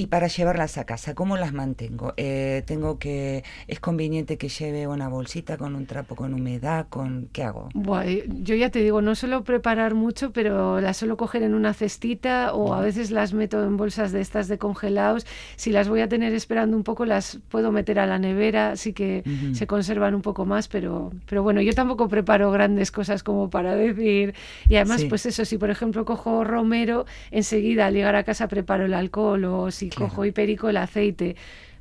Y 0.00 0.06
para 0.06 0.28
llevarlas 0.28 0.78
a 0.78 0.86
casa, 0.86 1.14
¿cómo 1.14 1.36
las 1.36 1.52
mantengo? 1.52 2.14
Eh, 2.16 2.62
tengo 2.64 2.98
que 2.98 3.44
es 3.66 3.80
conveniente 3.80 4.38
que 4.38 4.48
lleve 4.48 4.86
una 4.86 5.08
bolsita 5.10 5.58
con 5.58 5.74
un 5.74 5.84
trapo 5.84 6.16
con 6.16 6.32
humedad, 6.32 6.86
con 6.88 7.28
¿qué 7.34 7.42
hago? 7.44 7.68
Buah, 7.74 8.06
eh, 8.06 8.24
yo 8.42 8.54
ya 8.54 8.70
te 8.70 8.78
digo, 8.78 9.02
no 9.02 9.14
suelo 9.14 9.44
preparar 9.44 9.92
mucho, 9.94 10.32
pero 10.32 10.80
las 10.80 10.96
suelo 10.96 11.18
coger 11.18 11.42
en 11.42 11.52
una 11.52 11.74
cestita 11.74 12.54
o 12.54 12.72
a 12.72 12.80
veces 12.80 13.10
las 13.10 13.34
meto 13.34 13.62
en 13.62 13.76
bolsas 13.76 14.10
de 14.10 14.22
estas 14.22 14.48
de 14.48 14.56
congelados. 14.56 15.26
Si 15.56 15.70
las 15.70 15.90
voy 15.90 16.00
a 16.00 16.08
tener 16.08 16.32
esperando 16.32 16.78
un 16.78 16.82
poco, 16.82 17.04
las 17.04 17.38
puedo 17.50 17.70
meter 17.70 17.98
a 17.98 18.06
la 18.06 18.18
nevera, 18.18 18.70
así 18.70 18.94
que 18.94 19.22
Ujú. 19.26 19.54
se 19.54 19.66
conservan 19.66 20.14
un 20.14 20.22
poco 20.22 20.46
más, 20.46 20.66
pero, 20.68 21.12
pero 21.28 21.42
bueno, 21.42 21.60
yo 21.60 21.74
tampoco 21.74 22.08
preparo 22.08 22.50
grandes 22.50 22.90
cosas 22.90 23.22
como 23.22 23.50
para 23.50 23.74
decir. 23.74 24.34
Y 24.66 24.76
además, 24.76 25.02
Sí. 25.02 25.08
pues 25.08 25.26
eso, 25.26 25.44
si 25.44 25.58
por 25.58 25.68
ejemplo 25.68 26.06
cojo 26.06 26.42
romero, 26.42 27.04
enseguida 27.30 27.84
al 27.84 27.92
llegar 27.92 28.16
a 28.16 28.24
casa 28.24 28.48
preparo 28.48 28.86
el 28.86 28.94
alcohol 28.94 29.44
o 29.44 29.70
si 29.70 29.89
Claro. 29.94 30.10
cojo 30.10 30.24
hipérico 30.24 30.68
el 30.68 30.76
aceite. 30.78 31.36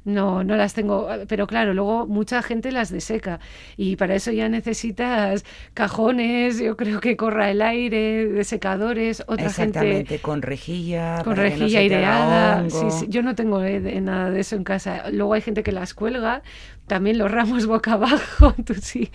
No, 0.06 0.44
no 0.46 0.56
las 0.56 0.74
tengo, 0.74 1.08
pero 1.28 1.46
claro, 1.46 1.74
luego 1.74 2.08
mucha 2.08 2.42
gente 2.42 2.72
las 2.72 2.90
deseca 2.90 3.40
y 3.76 3.98
para 3.98 4.16
eso 4.16 4.32
ya 4.32 4.48
necesitas 4.48 5.44
cajones, 5.74 6.58
yo 6.58 6.78
creo 6.78 7.00
que 7.02 7.18
corra 7.18 7.52
el 7.52 7.62
aire, 7.62 8.26
desecadores, 8.28 9.24
otra 9.28 9.52
gente 9.54 10.02
Exactamente, 10.06 10.22
con 10.22 10.42
rejilla, 10.42 11.22
con 11.26 11.36
para 11.36 11.50
que 11.50 11.58
no 11.58 11.68
rejilla 11.68 11.80
aireada. 11.80 12.62
hongo. 12.62 12.70
Sí, 12.70 12.92
sí, 12.92 13.06
yo 13.10 13.22
no 13.24 13.36
tengo 13.36 13.62
eh, 13.62 13.82
de- 13.82 14.00
nada 14.02 14.32
de 14.32 14.40
eso 14.40 14.56
en 14.56 14.64
casa. 14.64 15.10
Luego 15.12 15.34
hay 15.34 15.42
gente 15.42 15.64
que 15.64 15.72
las 15.74 15.94
cuelga, 15.94 16.44
también 16.90 17.18
los 17.18 17.32
ramos 17.32 17.66
boca 17.66 17.94
abajo, 17.94 18.54
tú 18.66 18.74
sí. 18.82 19.10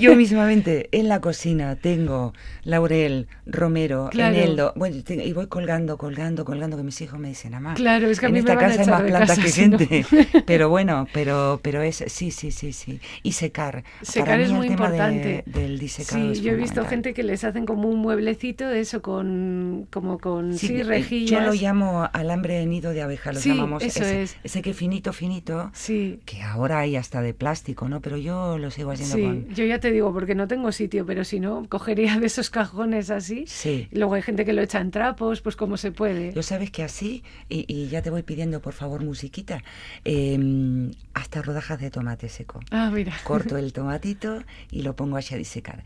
Yo 0.00 0.16
mismamente 0.16 0.88
en 0.92 1.08
la 1.08 1.20
cocina 1.20 1.76
tengo 1.76 2.32
laurel, 2.64 3.28
romero, 3.44 4.08
Claro. 4.10 4.34
eneldo, 4.34 4.72
bueno, 4.76 4.96
y 5.08 5.32
voy 5.34 5.48
colgando, 5.48 5.98
colgando, 5.98 6.46
colgando, 6.46 6.76
que 6.78 6.82
mis 6.82 6.98
hijos 7.02 7.18
me 7.18 7.28
dicen, 7.28 7.52
mamá, 7.52 7.74
Claro, 7.74 8.08
es 8.08 8.20
que 8.20 8.26
en 8.26 8.36
esta 8.36 8.56
casa 8.56 8.80
hay 8.82 8.86
más 8.88 9.02
plantas 9.02 9.28
casa 9.38 9.42
que 9.42 9.48
si 9.48 9.68
no". 9.68 9.78
gente. 9.78 10.06
Pero 10.46 10.68
bueno, 10.70 11.06
pero 11.12 11.60
pero 11.62 11.82
es, 11.82 12.04
sí, 12.06 12.30
sí, 12.30 12.50
sí, 12.52 12.72
sí. 12.72 13.00
Y 13.22 13.32
secar. 13.32 13.84
Secar 14.02 14.26
Para 14.26 14.36
mí 14.38 14.44
es 14.44 14.50
el 14.50 14.56
muy 14.56 14.68
tema 14.68 14.90
de- 14.90 14.96
importante. 14.96 15.42
del 15.46 15.78
disecado 15.78 16.34
Sí, 16.34 16.40
yo 16.40 16.52
he 16.52 16.56
visto 16.56 16.84
gente 16.86 17.12
que 17.14 17.22
les 17.22 17.42
hacen 17.44 17.66
como 17.66 17.88
un 17.88 17.98
mueblecito 17.98 18.66
de 18.68 18.80
eso 18.80 19.02
con 19.02 19.86
como 19.90 20.18
con 20.18 20.56
sí, 20.56 20.80
eh, 20.80 20.84
rejillas. 20.84 21.30
Yo 21.30 21.40
lo 21.40 21.52
llamo 21.52 22.08
alambre 22.12 22.54
de 22.58 22.66
nido 22.66 22.92
de 22.92 23.02
abeja, 23.02 23.32
lo 23.32 23.40
Sí, 23.40 23.48
llamamos 23.50 23.82
eso 23.82 24.00
ese, 24.02 24.22
es. 24.22 24.36
ese 24.44 24.62
que 24.62 24.74
finito, 24.74 25.12
finito, 25.12 25.70
Sí. 25.74 26.20
que 26.26 26.42
ahora 26.42 26.80
hay 26.80 26.96
hasta 26.96 27.07
de 27.10 27.32
plástico, 27.34 27.88
¿no? 27.88 28.00
Pero 28.00 28.16
yo 28.18 28.58
lo 28.58 28.70
sigo 28.70 28.90
haciendo 28.90 29.16
Sí, 29.16 29.22
con... 29.22 29.54
yo 29.54 29.64
ya 29.64 29.80
te 29.80 29.90
digo, 29.90 30.12
porque 30.12 30.34
no 30.34 30.46
tengo 30.46 30.70
sitio, 30.72 31.06
pero 31.06 31.24
si 31.24 31.40
no, 31.40 31.64
cogería 31.68 32.18
de 32.20 32.26
esos 32.26 32.50
cajones 32.50 33.10
así. 33.10 33.44
Sí. 33.46 33.88
Luego 33.90 34.14
hay 34.14 34.22
gente 34.22 34.44
que 34.44 34.52
lo 34.52 34.60
echa 34.62 34.80
en 34.80 34.90
trapos, 34.90 35.40
pues 35.40 35.56
como 35.56 35.76
se 35.76 35.90
puede. 35.90 36.32
Yo 36.34 36.42
sabes 36.42 36.70
que 36.70 36.82
así, 36.82 37.24
y, 37.48 37.64
y 37.66 37.88
ya 37.88 38.02
te 38.02 38.10
voy 38.10 38.22
pidiendo 38.22 38.60
por 38.60 38.74
favor 38.74 39.02
musiquita, 39.02 39.62
eh, 40.04 40.90
hasta 41.14 41.42
rodajas 41.42 41.80
de 41.80 41.90
tomate 41.90 42.28
seco. 42.28 42.60
Ah, 42.70 42.90
mira. 42.92 43.14
Corto 43.24 43.56
el 43.56 43.72
tomatito 43.78 44.42
y 44.70 44.82
lo 44.82 44.94
pongo 44.94 45.16
allá 45.16 45.36
a 45.36 45.38
disecar. 45.38 45.82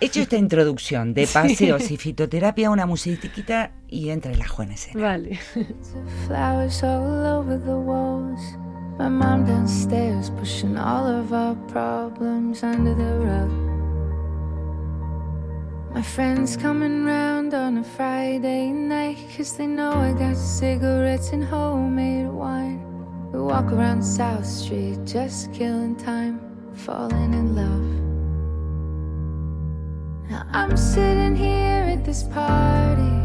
Hecho 0.00 0.20
esta 0.20 0.36
introducción 0.46 1.14
de 1.14 1.26
paseos 1.26 1.90
y 1.90 1.96
fitoterapia, 1.96 2.70
una 2.70 2.86
musiquita 2.86 3.72
y 3.88 4.10
entra 4.10 4.32
el 4.32 4.40
ajo 4.40 4.62
en 4.62 4.72
escena. 4.72 5.00
Vale. 5.00 5.38
My 9.00 9.08
mom 9.08 9.46
downstairs 9.46 10.28
pushing 10.28 10.76
all 10.76 11.06
of 11.06 11.32
our 11.32 11.54
problems 11.68 12.62
under 12.62 12.94
the 12.94 13.12
rug. 13.26 13.50
My 15.94 16.02
friends 16.02 16.54
coming 16.54 17.06
round 17.06 17.54
on 17.54 17.78
a 17.78 17.82
Friday 17.82 18.68
night 18.68 19.16
cause 19.34 19.56
they 19.56 19.66
know 19.66 19.92
I 19.92 20.12
got 20.12 20.36
cigarettes 20.36 21.30
and 21.30 21.42
homemade 21.42 22.28
wine. 22.28 22.82
We 23.32 23.40
walk 23.40 23.72
around 23.72 24.02
South 24.02 24.44
Street 24.44 24.98
just 25.06 25.50
killing 25.54 25.96
time, 25.96 26.38
falling 26.74 27.32
in 27.32 27.56
love. 27.56 27.88
Now 30.28 30.44
I'm 30.52 30.76
sitting 30.76 31.36
here 31.36 31.86
at 31.94 32.04
this 32.04 32.24
party 32.24 33.16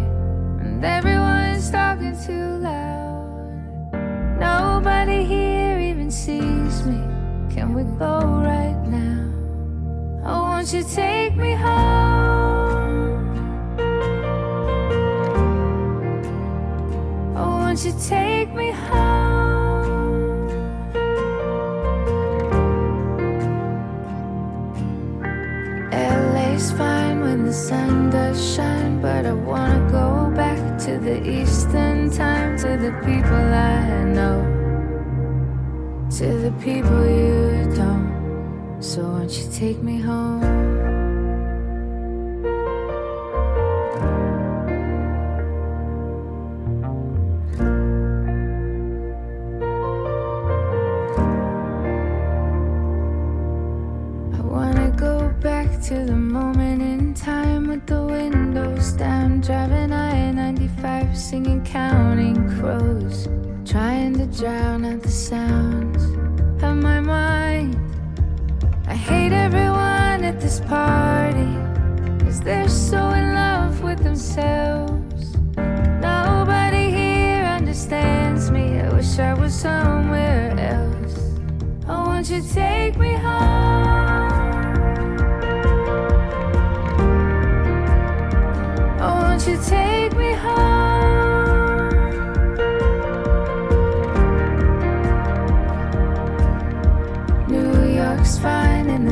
and 0.64 0.86
everyone's 0.86 1.70
talking 1.70 2.16
too 2.26 2.60
loud. 2.64 3.92
Nobody 4.40 5.26
here 5.26 5.65
even 6.06 6.12
sees 6.12 6.86
me. 6.86 7.02
Can 7.54 7.74
we 7.74 7.84
go 7.98 8.20
right 8.20 8.80
now? 8.88 9.26
Oh, 10.24 10.42
won't 10.44 10.72
you 10.72 10.84
take 10.84 11.36
me 11.36 11.54
home? 11.54 13.26
Oh, 17.36 17.58
won't 17.58 17.84
you 17.84 17.94
take 18.08 18.54
me 18.54 18.72
home? 18.72 19.16
LA's 25.92 26.72
fine 26.72 27.22
when 27.22 27.46
the 27.46 27.54
sun 27.54 28.12
does 28.12 28.38
shine, 28.56 29.02
but 29.02 29.26
I 29.26 29.34
wanna 29.34 29.90
go 29.92 30.32
back 30.36 30.78
to 30.86 31.00
the 31.00 31.18
Eastern 31.28 32.12
time, 32.12 32.58
to 32.60 32.78
the 32.78 32.92
people 33.06 33.46
I 33.54 34.04
know, 34.04 34.55
to 36.18 36.28
the 36.28 36.52
people 36.64 37.06
you 37.06 37.76
don't. 37.76 38.78
So 38.80 39.02
won't 39.02 39.38
you 39.38 39.52
take 39.52 39.84
me 39.84 40.00
home? 40.00 40.95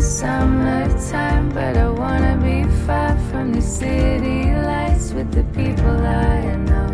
Summertime, 0.03 1.49
but 1.49 1.77
I 1.77 1.89
wanna 1.89 2.37
be 2.43 2.63
far 2.85 3.17
from 3.31 3.53
the 3.53 3.61
city 3.61 4.53
lights 4.53 5.13
with 5.13 5.31
the 5.31 5.43
people 5.55 5.95
I 6.05 6.55
know 6.67 6.91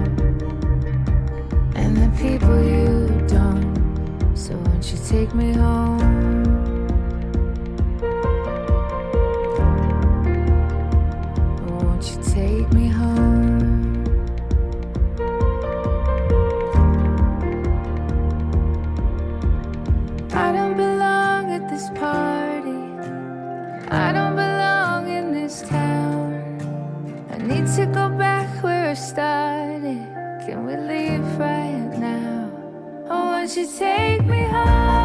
and 1.75 1.97
the 1.97 2.11
people 2.21 2.63
you 2.63 3.09
don't. 3.27 4.35
So 4.35 4.55
won't 4.55 4.91
you 4.91 4.99
take 5.09 5.33
me 5.33 5.53
home? 5.53 5.97
Won't 11.67 12.05
you 12.11 12.23
take 12.23 12.71
me 12.73 12.87
home? 12.87 12.98
I 23.91 24.11
don't 24.11 24.35
belong 24.35 25.09
in 25.09 25.33
this 25.33 25.61
town. 25.61 26.33
I 27.31 27.37
need 27.37 27.65
to 27.75 27.85
go 27.87 28.09
back 28.09 28.63
where 28.63 28.91
I 28.91 28.93
started. 28.93 30.05
Can 30.45 30.65
we 30.67 30.75
leave 30.75 31.25
right 31.39 31.97
now? 31.97 32.51
Oh, 33.09 33.25
won't 33.31 33.55
you 33.57 33.67
take 33.67 34.23
me 34.25 34.43
home? 34.43 34.98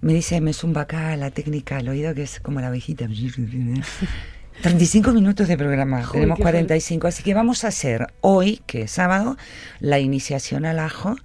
Me 0.00 0.14
dice, 0.14 0.40
me 0.40 0.52
zumba 0.52 0.82
acá 0.82 1.16
la 1.16 1.30
técnica 1.30 1.78
al 1.78 1.88
oído, 1.88 2.14
que 2.14 2.22
es 2.22 2.40
como 2.40 2.60
la 2.60 2.68
abejita. 2.68 3.08
35 4.62 5.12
minutos 5.12 5.46
de 5.46 5.56
programa, 5.56 5.98
Joder, 5.98 6.12
tenemos 6.12 6.36
qué 6.36 6.42
45, 6.42 7.06
así 7.06 7.22
que 7.22 7.32
vamos 7.32 7.64
a 7.64 7.68
hacer 7.68 8.08
hoy, 8.20 8.60
que 8.66 8.82
es 8.82 8.90
sábado, 8.90 9.36
la 9.78 10.00
iniciación 10.00 10.64
al 10.64 10.80
ajo 10.80 11.16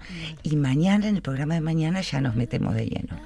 y 0.44 0.56
mañana, 0.56 1.08
en 1.08 1.16
el 1.16 1.24
programa 1.24 1.56
de 1.56 1.62
mañana, 1.62 2.02
ya 2.02 2.22
nos 2.22 2.36
metemos 2.36 2.76
de 2.76 2.86
lleno. 2.86 3.20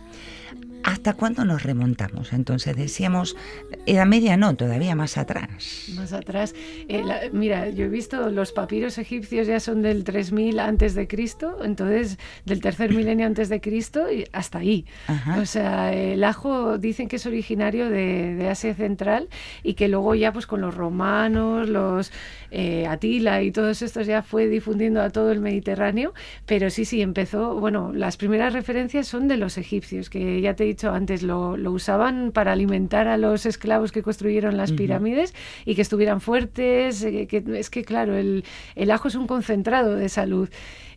¿Hasta 1.07 1.19
cuándo 1.19 1.45
nos 1.45 1.63
remontamos? 1.63 2.33
Entonces 2.33 2.75
decíamos, 2.75 3.37
Edad 3.85 4.05
Media 4.05 4.35
no, 4.35 4.57
todavía 4.57 4.93
más 4.93 5.17
atrás. 5.17 5.85
Más 5.95 6.11
atrás. 6.11 6.53
Eh, 6.89 7.01
la- 7.01 7.21
mira, 7.31 7.69
yo 7.69 7.85
he 7.85 7.87
visto 7.87 8.29
los 8.29 8.51
papiros 8.51 8.97
egipcios 8.97 9.47
ya 9.47 9.61
son 9.61 9.81
del 9.81 10.03
3000 10.03 10.59
antes 10.59 10.95
de 10.95 11.07
Cristo, 11.07 11.59
entonces 11.63 12.17
del 12.43 12.59
tercer 12.59 12.93
milenio 12.93 13.25
antes 13.25 13.47
de 13.47 13.61
Cristo 13.61 14.11
y 14.11 14.25
hasta 14.33 14.57
ahí. 14.57 14.83
Ajá. 15.07 15.39
O 15.39 15.45
sea, 15.45 15.93
el 15.93 16.21
ajo 16.25 16.77
dicen 16.77 17.07
que 17.07 17.15
es 17.15 17.25
originario 17.25 17.89
de, 17.89 18.35
de 18.35 18.49
Asia 18.49 18.75
Central 18.75 19.29
y 19.63 19.75
que 19.75 19.87
luego 19.87 20.13
ya 20.13 20.33
pues 20.33 20.45
con 20.45 20.59
los 20.59 20.75
romanos, 20.75 21.69
los 21.69 22.11
eh, 22.51 22.85
Atila 22.85 23.41
y 23.43 23.51
todos 23.51 23.81
estos 23.81 24.07
ya 24.07 24.23
fue 24.23 24.47
difundiendo 24.49 25.01
a 25.01 25.09
todo 25.09 25.31
el 25.31 25.39
Mediterráneo, 25.39 26.13
pero 26.45 26.69
sí, 26.69 26.83
sí, 26.83 27.01
empezó, 27.01 27.57
bueno, 27.61 27.93
las 27.93 28.17
primeras 28.17 28.51
referencias 28.51 29.07
son 29.07 29.29
de 29.29 29.37
los 29.37 29.57
egipcios, 29.57 30.09
que 30.09 30.41
ya 30.41 30.53
te 30.53 30.65
he 30.65 30.67
dicho 30.67 30.96
antes, 30.97 31.23
lo, 31.23 31.55
lo 31.55 31.71
usaban 31.71 32.31
para 32.33 32.51
alimentar 32.51 33.07
a 33.07 33.15
los 33.17 33.45
esclavos 33.45 33.91
que 33.93 34.03
construyeron 34.03 34.57
las 34.57 34.71
pirámides 34.73 35.33
y 35.65 35.75
que 35.75 35.81
estuvieran 35.81 36.19
fuertes, 36.19 37.01
eh, 37.03 37.27
que, 37.27 37.43
es 37.55 37.69
que 37.69 37.83
claro, 37.85 38.17
el, 38.17 38.43
el 38.75 38.91
ajo 38.91 39.07
es 39.07 39.15
un 39.15 39.25
concentrado 39.27 39.95
de 39.95 40.09
salud. 40.09 40.49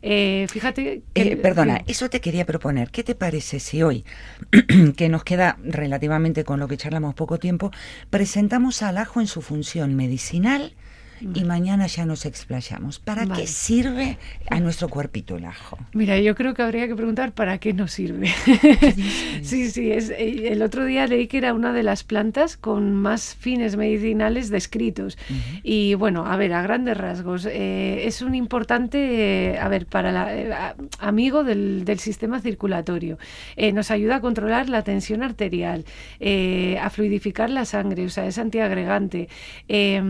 Eh, 0.03 0.47
fíjate 0.51 1.03
que... 1.15 1.23
Eh, 1.23 1.37
perdona, 1.37 1.81
que- 1.81 1.93
eso 1.93 2.09
te 2.11 2.21
quería 2.21 2.47
proponer. 2.47 2.91
¿Qué 2.91 3.05
te 3.05 3.15
parece 3.15 3.61
si 3.61 3.83
hoy, 3.83 4.05
que 4.97 5.09
nos 5.09 5.23
queda 5.25 5.59
relativamente 5.63 6.43
con 6.45 6.59
lo 6.59 6.69
que 6.69 6.77
charlamos 6.77 7.15
poco 7.15 7.39
tiempo, 7.39 7.71
presentamos 8.09 8.83
al 8.83 8.97
ajo 8.99 9.21
en 9.21 9.27
su 9.27 9.43
función 9.43 9.95
medicinal 9.95 10.73
y 11.21 11.45
mañana 11.45 11.87
ya 11.87 12.07
nos 12.07 12.27
explayamos? 12.27 12.99
¿Para 12.99 13.25
Vale. 13.25 13.43
qué 13.43 13.47
sirve 13.47 14.19
a 14.49 14.61
nuestro 14.61 14.89
cuerpito 14.89 15.37
el 15.37 15.45
ajo? 15.45 15.79
Mira, 15.93 16.19
yo 16.19 16.35
creo 16.35 16.55
que 16.55 16.63
habría 16.63 16.89
que 16.89 16.97
preguntar 16.97 17.33
para 17.33 17.59
qué 17.59 17.73
nos 17.73 17.93
sirve. 17.93 18.29
sí, 19.43 19.71
sí, 19.71 19.93
es, 19.93 20.11
eh, 20.11 20.53
el 20.53 20.63
otro 20.63 20.85
día 20.85 21.07
leí 21.07 21.27
que 21.27 21.39
era 21.39 21.55
una 21.55 21.73
de 21.73 21.83
las 21.83 22.05
plantas 22.05 22.57
con 22.57 22.95
más 22.95 23.35
fines 23.35 23.77
medicinales 23.77 24.51
descritos. 24.51 25.19
Y 25.63 25.95
bueno, 25.95 26.27
a 26.27 26.37
ver, 26.37 26.53
a 26.53 26.63
grandes 26.63 26.97
rasgos, 26.97 27.47
eh, 27.47 28.07
es 28.07 28.23
un 28.23 28.35
importante, 28.35 29.53
eh, 29.53 29.59
a 29.59 29.69
ver, 29.69 29.87
para 29.87 30.13
la, 30.13 30.37
eh, 30.37 30.51
amigo 30.99 31.45
del, 31.45 31.85
del 31.85 31.99
sistema 31.99 32.41
circulatorio. 32.41 33.19
Eh, 33.57 33.73
nos 33.73 33.91
ayuda 33.91 34.17
a 34.17 34.21
controlar 34.21 34.69
la 34.69 34.83
tensión 34.83 35.23
arterial, 35.23 35.85
eh, 36.19 36.79
a 36.81 36.91
fluidificar 36.91 37.51
la 37.51 37.65
sangre, 37.65 38.05
o 38.05 38.11
sea, 38.11 38.27
es 38.27 38.39
antiagregante. 38.39 39.29
Eh, 39.69 40.03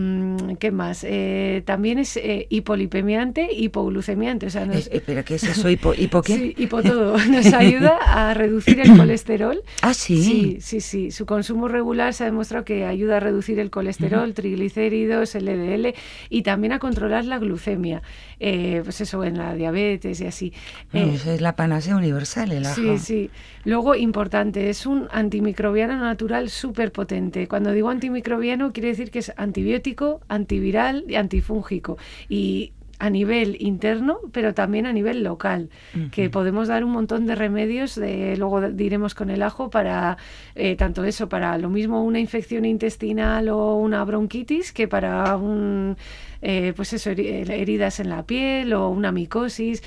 ¿Qué 0.59 0.71
más? 0.71 1.00
Eh, 1.07 1.63
también 1.65 1.99
es 1.99 2.17
eh, 2.17 2.47
hipolipemiante, 2.49 3.49
hipoglucemiante, 3.53 4.47
o 4.47 4.49
sea, 4.49 4.65
nos, 4.65 4.87
Eh, 4.87 4.91
eh, 4.93 5.03
¿Pero 5.05 5.23
qué 5.23 5.35
es 5.35 5.43
eso? 5.43 5.69
¿Hipo, 5.69 5.93
hipo 5.93 6.21
qué? 6.21 6.35
Sí, 6.35 6.55
hipo 6.57 6.81
todo. 6.81 7.17
Nos 7.29 7.53
ayuda 7.53 7.97
a 7.97 8.33
reducir 8.33 8.79
el 8.79 8.97
colesterol. 8.97 9.61
Ah, 9.81 9.93
sí. 9.93 10.23
Sí, 10.23 10.57
sí, 10.61 10.81
sí. 10.81 11.11
Su 11.11 11.25
consumo 11.25 11.67
regular 11.67 12.13
se 12.13 12.23
ha 12.23 12.27
demostrado 12.27 12.65
que 12.65 12.85
ayuda 12.85 13.17
a 13.17 13.19
reducir 13.19 13.59
el 13.59 13.69
colesterol, 13.69 14.33
triglicéridos, 14.33 15.35
LDL 15.35 15.93
y 16.29 16.41
también 16.43 16.73
a 16.73 16.79
controlar 16.79 17.25
la 17.25 17.37
glucemia. 17.39 18.01
Eh, 18.43 18.81
pues 18.83 18.99
eso, 19.01 19.23
en 19.23 19.37
la 19.37 19.53
diabetes 19.53 20.19
y 20.19 20.25
así. 20.25 20.51
Bueno, 20.91 21.11
Eh, 21.11 21.35
es 21.35 21.41
la 21.41 21.55
panacea 21.55 21.95
universal, 21.95 22.51
el 22.51 22.65
ajo. 22.65 22.73
Sí, 22.73 22.97
sí. 22.97 23.29
Luego, 23.65 23.93
importante, 23.93 24.71
es 24.71 24.87
un 24.87 25.07
antimicrobiano 25.11 25.95
natural 25.95 26.49
súper 26.49 26.91
potente. 26.91 27.47
Cuando 27.47 27.71
digo 27.71 27.89
antimicrobiano, 27.89 28.73
quiere 28.73 28.89
decir 28.89 29.11
que 29.11 29.19
es 29.19 29.31
antibiótico, 29.37 30.21
antiviral 30.27 31.05
y 31.07 31.15
antifúngico. 31.17 31.99
Y 32.29 32.71
a 32.97 33.09
nivel 33.09 33.57
interno, 33.59 34.19
pero 34.31 34.53
también 34.53 34.85
a 34.85 34.93
nivel 34.93 35.23
local, 35.23 35.71
que 36.11 36.29
podemos 36.29 36.67
dar 36.67 36.83
un 36.83 36.91
montón 36.91 37.25
de 37.25 37.33
remedios, 37.33 37.95
de, 37.95 38.37
luego 38.37 38.61
diremos 38.69 39.15
con 39.15 39.31
el 39.31 39.41
ajo, 39.41 39.71
para 39.71 40.17
eh, 40.53 40.75
tanto 40.75 41.03
eso, 41.03 41.27
para 41.27 41.57
lo 41.57 41.69
mismo 41.69 42.03
una 42.03 42.19
infección 42.19 42.63
intestinal 42.63 43.49
o 43.49 43.75
una 43.75 44.03
bronquitis, 44.03 44.71
que 44.71 44.87
para 44.87 45.35
un, 45.35 45.97
eh, 46.41 46.73
pues 46.75 46.93
eso, 46.93 47.11
heri- 47.11 47.49
heridas 47.49 47.99
en 47.99 48.09
la 48.09 48.23
piel 48.25 48.73
o 48.73 48.89
una 48.89 49.11
micosis. 49.11 49.83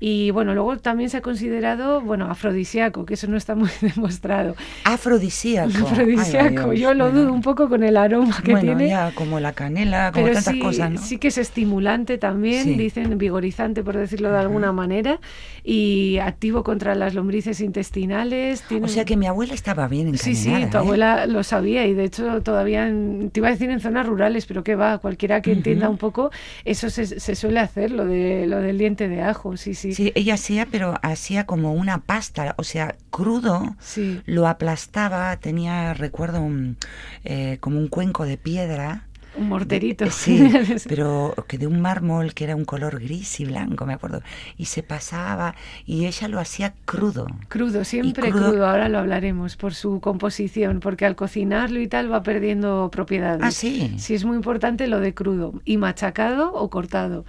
Y 0.00 0.30
bueno, 0.30 0.54
luego 0.54 0.76
también 0.78 1.10
se 1.10 1.16
ha 1.16 1.20
considerado, 1.22 2.00
bueno, 2.00 2.30
afrodisíaco, 2.30 3.04
que 3.04 3.14
eso 3.14 3.26
no 3.26 3.36
está 3.36 3.54
muy 3.54 3.68
demostrado. 3.80 4.54
Afrodisíaco. 4.84 5.70
Afrodisíaco, 5.86 6.72
yo 6.72 6.94
lo 6.94 7.04
bueno. 7.06 7.20
dudo 7.20 7.32
un 7.32 7.42
poco 7.42 7.68
con 7.68 7.82
el 7.82 7.96
aroma 7.96 8.36
que 8.44 8.52
bueno, 8.52 8.76
tiene. 8.76 8.88
ya 8.90 9.12
como 9.14 9.40
la 9.40 9.52
canela, 9.52 10.10
como 10.12 10.24
Pero 10.26 10.34
tantas 10.36 10.54
sí, 10.54 10.60
cosas, 10.60 10.90
¿no? 10.90 11.00
sí 11.00 11.18
que 11.18 11.28
es 11.28 11.38
estimulante 11.38 12.18
también, 12.18 12.64
Sí. 12.64 12.74
dicen 12.76 13.16
vigorizante 13.18 13.82
por 13.82 13.96
decirlo 13.96 14.30
de 14.30 14.38
alguna 14.38 14.72
manera, 14.72 15.20
y 15.64 16.18
activo 16.18 16.62
contra 16.64 16.94
las 16.94 17.14
lombrices 17.14 17.60
intestinales. 17.60 18.64
O 18.82 18.88
sea 18.88 19.04
que 19.04 19.16
mi 19.16 19.26
abuela 19.26 19.54
estaba 19.54 19.88
bien 19.88 20.16
Sí, 20.16 20.30
encaminada. 20.32 20.64
sí, 20.66 20.70
tu 20.70 20.76
¿eh? 20.76 20.80
abuela 20.80 21.26
lo 21.26 21.42
sabía 21.42 21.86
y 21.86 21.94
de 21.94 22.04
hecho 22.04 22.42
todavía, 22.42 22.88
en- 22.88 23.30
te 23.30 23.40
iba 23.40 23.48
a 23.48 23.50
decir 23.52 23.70
en 23.70 23.80
zonas 23.80 24.06
rurales, 24.06 24.46
pero 24.46 24.62
que 24.64 24.74
va, 24.76 24.98
cualquiera 24.98 25.42
que 25.42 25.52
entienda 25.52 25.88
un 25.88 25.98
poco, 25.98 26.30
eso 26.64 26.88
se, 26.90 27.06
se 27.06 27.34
suele 27.34 27.60
hacer, 27.60 27.90
lo, 27.90 28.04
de, 28.06 28.46
lo 28.46 28.60
del 28.60 28.78
diente 28.78 29.08
de 29.08 29.22
ajo, 29.22 29.56
sí, 29.56 29.74
sí. 29.74 29.87
Sí, 29.94 30.12
ella 30.14 30.34
hacía, 30.34 30.66
pero 30.70 30.94
hacía 31.02 31.46
como 31.46 31.72
una 31.72 31.98
pasta, 31.98 32.54
o 32.58 32.64
sea, 32.64 32.96
crudo, 33.10 33.76
Sí. 33.80 34.20
lo 34.26 34.46
aplastaba, 34.48 35.36
tenía, 35.36 35.94
recuerdo, 35.94 36.40
un, 36.40 36.76
eh, 37.24 37.58
como 37.60 37.78
un 37.78 37.88
cuenco 37.88 38.24
de 38.24 38.36
piedra. 38.36 39.04
Un 39.36 39.50
morterito. 39.50 40.10
Sí, 40.10 40.50
pero 40.88 41.32
que 41.46 41.58
de 41.58 41.68
un 41.68 41.80
mármol 41.80 42.34
que 42.34 42.42
era 42.44 42.56
un 42.56 42.64
color 42.64 42.98
gris 42.98 43.38
y 43.38 43.44
blanco, 43.44 43.86
me 43.86 43.92
acuerdo. 43.92 44.20
Y 44.56 44.64
se 44.64 44.82
pasaba, 44.82 45.54
y 45.86 46.06
ella 46.06 46.26
lo 46.26 46.40
hacía 46.40 46.74
crudo. 46.84 47.26
Crudo, 47.48 47.84
siempre 47.84 48.30
crudo- 48.32 48.48
crudo. 48.50 48.66
ahora 48.66 48.88
lo 48.88 48.98
hablaremos 48.98 49.56
por 49.56 49.74
su 49.74 50.00
composición, 50.00 50.80
porque 50.80 51.06
al 51.06 51.14
cocinarlo 51.14 51.78
y 51.80 51.86
tal 51.86 52.10
va 52.10 52.24
perdiendo 52.24 52.90
propiedades. 52.90 53.42
Ah, 53.44 53.52
sí. 53.52 53.94
Sí, 53.98 54.14
es 54.14 54.24
muy 54.24 54.34
importante 54.36 54.88
lo 54.88 54.98
de 54.98 55.14
crudo, 55.14 55.52
y 55.64 55.76
machacado 55.76 56.52
o 56.52 56.68
cortado. 56.68 57.24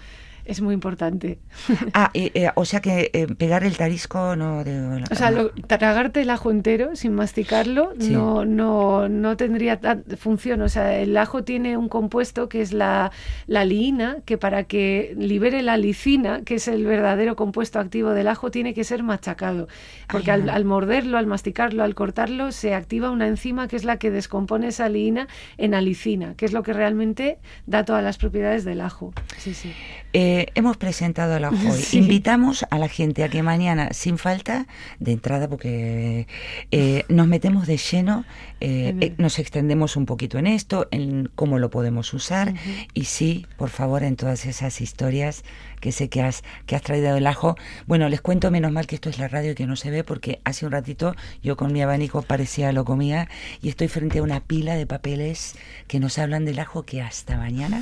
Es 0.50 0.62
muy 0.62 0.74
importante. 0.74 1.39
Ah, 1.93 2.10
eh, 2.14 2.32
eh, 2.34 2.50
o 2.56 2.66
sea 2.66 2.82
que 2.82 3.10
eh, 3.14 3.28
pegar 3.28 3.64
el 3.64 3.76
tarisco 3.78 4.36
no... 4.36 4.64
De, 4.64 5.04
O 5.12 5.16
sea, 5.16 5.32
lo- 5.32 5.50
tragarte 5.52 6.22
el 6.22 6.30
ajo 6.30 6.50
entero 6.52 6.95
sin 6.95 7.14
masticarlo 7.14 7.93
Sí. 8.00 8.12
no, 8.12 8.45
no, 8.45 9.08
no 9.10 9.38
tendría 9.38 9.80
función. 10.18 10.62
O 10.62 10.70
sea, 10.70 10.97
el 11.00 11.16
ajo 11.18 11.43
tiene 11.43 11.78
un 11.78 11.89
compuesto 11.89 12.50
que 12.50 12.62
es 12.62 12.74
la, 12.74 13.12
la 13.47 13.66
liina, 13.66 14.18
que 14.26 14.38
para 14.38 14.64
que 14.64 15.14
libere 15.18 15.62
la 15.62 15.78
licina, 15.78 16.41
que 16.43 16.56
es 16.56 16.68
el 16.68 16.86
verdadero 16.86 17.36
compuesto 17.36 17.80
activo 17.80 18.12
del 18.12 18.28
ajo, 18.28 18.50
tiene 18.52 18.74
que 18.74 18.84
ser 18.84 19.04
machacado. 19.04 19.68
Porque 20.12 20.32
al, 20.32 20.50
al 20.50 20.66
morderlo, 20.66 21.18
al 21.18 21.28
masticarlo, 21.28 21.84
al 21.84 21.93
cortarlo, 21.95 22.52
se 22.52 22.74
activa 22.74 23.12
una 23.12 23.28
enzima 23.28 23.68
que 23.68 23.76
es 23.76 23.84
la 23.84 23.97
que 23.97 24.10
descompone 24.12 24.68
esa 24.68 24.89
liina 24.89 25.28
en 25.58 25.74
alicina, 25.76 26.34
que 26.36 26.45
es 26.45 26.54
lo 26.54 26.64
que 26.64 26.74
realmente 26.74 27.38
da 27.66 27.86
todas 27.86 28.04
las 28.04 28.18
propiedades 28.18 28.64
del 28.66 28.82
ajo. 28.82 29.14
Sí, 29.38 29.54
sí. 29.54 29.72
Eh, 30.14 30.39
hemos 30.56 30.78
presentado 30.78 31.36
el 31.38 31.46
ajo 31.46 31.56
hoy. 31.72 31.82
Sí. 31.82 31.98
Invitamos 32.00 32.66
a 32.70 32.78
la 32.78 32.88
gente 32.88 33.24
a 33.24 33.30
que 33.30 33.44
mañana, 33.44 33.90
sin 33.92 34.18
falta 34.18 34.68
de 35.00 35.12
entrada, 35.12 35.48
porque 35.50 36.28
eh, 36.72 37.04
nos 37.10 37.28
metemos 37.28 37.68
de 37.68 37.78
lleno, 37.78 38.26
eh, 38.62 38.90
el- 38.90 39.04
eh, 39.04 39.14
nos 39.18 39.40
extendemos 39.40 39.96
un 39.96 40.06
poquito 40.06 40.38
en 40.38 40.48
esto, 40.48 40.88
en 40.92 41.30
cómo 41.36 41.60
lo 41.60 41.70
podemos 41.70 42.14
usar. 42.14 42.54
Y 42.94 43.06
sí, 43.06 43.46
por 43.58 43.70
favor, 43.70 44.04
en 44.04 44.16
todas 44.16 44.46
esas 44.46 44.82
historias 44.82 45.44
que 45.80 45.92
sé 45.94 46.10
que 46.10 46.22
has, 46.22 46.44
que 46.66 46.76
has 46.76 46.82
traído 46.82 47.14
del 47.14 47.26
ajo. 47.28 47.56
Bueno, 47.88 48.10
les 48.10 48.20
cuento, 48.22 48.52
menos 48.52 48.72
mal 48.72 48.86
que 48.86 48.96
esto 48.96 49.10
es 49.10 49.18
la 49.18 49.28
radio 49.30 49.52
y 49.52 49.56
que 49.56 49.66
no 49.66 49.76
se 49.78 49.90
ve, 49.92 50.04
porque 50.04 50.42
hace 50.44 50.66
un 50.66 50.74
ratito 50.74 51.16
yo 51.42 51.56
con 51.56 51.72
mi 51.72 51.82
abanico 51.82 52.22
parecía 52.22 52.74
lo 52.74 52.84
comía 52.84 53.30
y 53.62 53.70
estoy 53.70 53.88
frente 53.88 54.20
a 54.20 54.24
una 54.24 54.42
pila 54.42 54.76
de 54.76 54.86
papeles 54.86 55.56
que 55.88 56.00
nos 56.02 56.18
hablan 56.20 56.44
del 56.44 56.60
ajo 56.60 56.84
que 56.84 57.02
hasta 57.02 57.38
mañana 57.38 57.82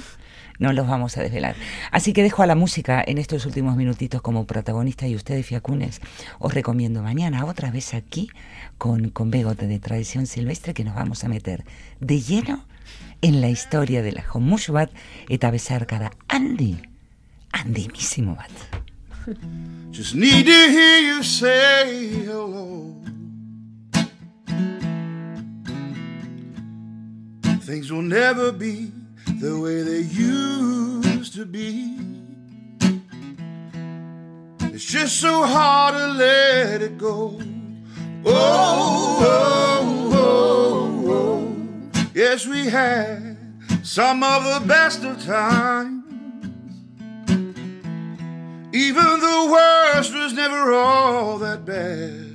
no 0.59 0.73
los 0.73 0.87
vamos 0.87 1.17
a 1.17 1.21
desvelar. 1.21 1.55
Así 1.91 2.13
que 2.13 2.23
dejo 2.23 2.43
a 2.43 2.47
la 2.47 2.55
música 2.55 3.03
en 3.05 3.17
estos 3.17 3.45
últimos 3.45 3.75
minutitos 3.75 4.21
como 4.21 4.45
protagonista 4.45 5.07
y 5.07 5.15
ustedes, 5.15 5.45
Fiacunes, 5.45 6.01
os 6.39 6.53
recomiendo 6.53 7.01
mañana 7.01 7.45
otra 7.45 7.71
vez 7.71 7.93
aquí 7.93 8.29
con, 8.77 9.09
con 9.09 9.31
Begote 9.31 9.67
de 9.67 9.79
Tradición 9.79 10.25
Silvestre 10.25 10.73
que 10.73 10.83
nos 10.83 10.95
vamos 10.95 11.23
a 11.23 11.29
meter 11.29 11.63
de 11.99 12.21
lleno 12.21 12.65
en 13.21 13.41
la 13.41 13.49
historia 13.49 14.01
del 14.01 14.17
ajo. 14.19 14.39
Mucho 14.39 14.73
bat 14.73 14.91
eta 15.29 15.51
besar 15.51 15.87
cada 15.87 16.11
Andy, 16.27 16.77
Andimísimo 17.51 18.35
bat. 18.35 18.51
Just 19.91 20.15
need 20.15 20.45
to 20.45 20.51
hear 20.51 20.99
you 21.01 21.23
say 21.23 22.23
hello. 22.23 22.93
Things 27.65 27.91
will 27.91 28.03
never 28.03 28.53
be 28.53 28.91
the 29.39 29.59
way 29.59 29.83
they 29.83 29.99
used 29.99 31.35
to 31.35 31.45
be. 31.45 31.95
It's 34.73 34.85
just 34.85 35.19
so 35.19 35.43
hard 35.43 35.93
to 35.93 36.07
let 36.07 36.81
it 36.81 36.97
go. 36.97 37.39
Oh, 38.25 39.19
oh, 39.21 40.11
oh, 40.13 41.11
oh. 41.11 41.55
Yes, 42.15 42.47
we 42.47 42.65
had 42.65 43.37
some 43.83 44.23
of 44.23 44.43
the 44.43 44.67
best 44.67 45.03
of 45.03 45.23
times. 45.23 46.03
Even 48.73 49.19
the 49.19 49.49
worst 49.51 50.13
was 50.15 50.33
never 50.33 50.73
all 50.73 51.37
that 51.37 51.63
bad. 51.63 52.33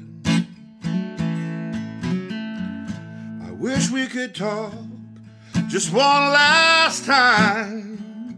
I 3.45 3.51
wish 3.51 3.91
we 3.91 4.07
could 4.07 4.37
talk 4.37 4.73
just 5.73 5.91
one 5.91 6.05
last 6.05 7.07
time. 7.07 8.37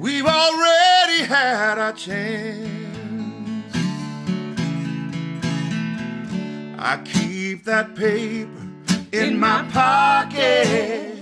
We've 0.00 0.24
already 0.24 1.24
had 1.24 1.78
our 1.78 1.92
chance. 1.92 3.76
I 6.78 6.96
keep 7.04 7.64
that 7.64 7.94
paper 7.94 8.48
in 9.12 9.38
my 9.38 9.68
pocket 9.70 11.18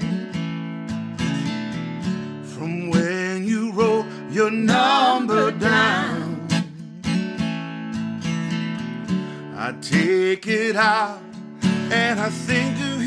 from 2.44 2.90
when 2.90 3.44
you 3.44 3.72
wrote 3.72 4.06
your 4.30 4.52
number 4.52 5.50
down. 5.50 6.46
I 9.56 9.74
take 9.82 10.46
it 10.46 10.76
out 10.76 11.20
and 11.90 12.20
I 12.20 12.30
think 12.30 12.76
of 12.76 12.99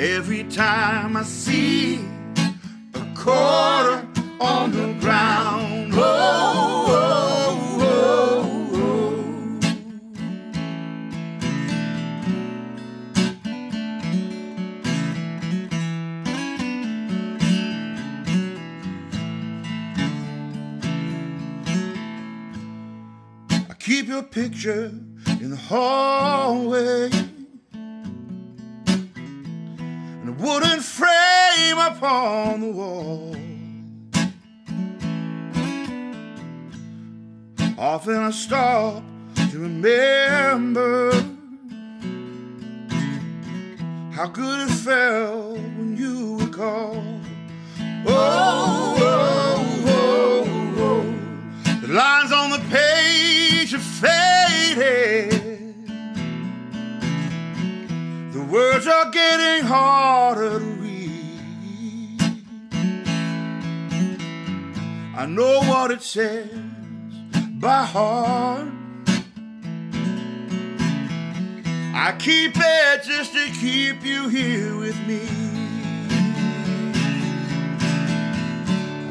every 0.00 0.44
time 0.44 1.14
I 1.14 1.22
see 1.24 1.96
a 2.94 3.06
quarter 3.14 4.08
on 4.40 4.72
the 4.72 4.94
ground. 4.98 5.92
Oh, 5.94 6.86
oh, 6.88 7.76
oh, 7.82 8.70
oh. 23.50 23.66
I 23.68 23.74
keep 23.78 24.08
your 24.08 24.22
picture 24.22 24.94
in 25.40 25.50
the 25.50 25.56
hallway. 25.56 27.10
Wooden 30.40 30.80
frame 30.80 31.78
upon 31.78 32.60
the 32.60 32.70
wall. 32.70 33.36
Often 37.78 38.16
I 38.16 38.30
stop 38.30 39.02
to 39.50 39.58
remember 39.58 41.12
how 44.12 44.26
good 44.28 44.68
it 44.68 44.72
felt 44.72 45.58
when 45.58 45.96
you 45.96 46.34
would 46.36 46.52
call. 46.52 47.02
Oh, 48.06 48.96
oh, 48.98 49.84
oh, 49.86 50.44
oh, 50.46 50.74
oh. 50.78 51.80
The 51.80 51.88
lines 51.88 52.32
on 52.32 52.50
the 52.50 52.58
page 52.70 52.79
words 58.50 58.86
are 58.86 59.10
getting 59.10 59.64
harder 59.64 60.58
to 60.58 60.64
read. 60.64 62.20
I 65.16 65.26
know 65.26 65.60
what 65.60 65.92
it 65.92 66.02
says 66.02 66.50
by 67.60 67.84
heart. 67.84 68.66
I 71.94 72.16
keep 72.18 72.52
it 72.56 73.02
just 73.04 73.32
to 73.34 73.46
keep 73.60 74.02
you 74.04 74.28
here 74.28 74.76
with 74.76 74.98
me. 75.06 75.28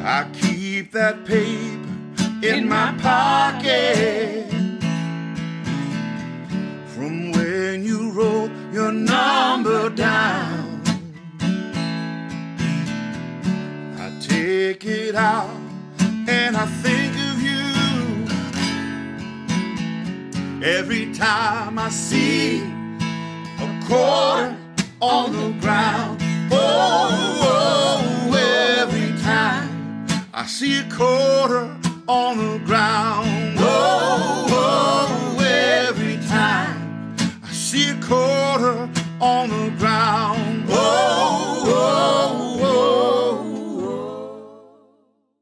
I 0.03 0.27
keep 0.33 0.91
that 0.93 1.23
paper 1.25 1.89
in 2.41 2.67
my 2.67 2.93
pocket 2.99 4.49
from 6.87 7.31
when 7.31 7.83
you 7.83 8.11
wrote 8.11 8.48
your 8.71 8.91
number 8.91 9.89
down. 9.89 10.81
I 13.97 14.11
take 14.21 14.85
it 14.85 15.15
out 15.15 15.49
and 16.27 16.55
I 16.55 16.65
think 16.83 17.15
of 17.15 17.41
you 17.41 17.59
every 20.63 21.11
time 21.13 21.79
I 21.79 21.89
see 21.89 22.61
a 22.61 23.83
quarter 23.87 24.55
on 25.01 25.31
the 25.33 25.59
ground. 25.61 26.19
Oh, 26.51 27.39
oh, 27.41 28.33
every 28.79 29.17
time 29.21 30.05
I 30.33 30.45
see 30.45 30.79
a 30.79 30.89
quarter 30.91 31.75
on 32.07 32.37
the 32.37 32.59
ground. 32.65 33.55
Oh, 33.59 34.45
oh, 34.49 35.18
quarter 38.09 38.89
on 39.21 39.49
the 39.49 39.69
ground. 39.77 40.65
Oh, 40.69 41.63
oh. 41.67 42.28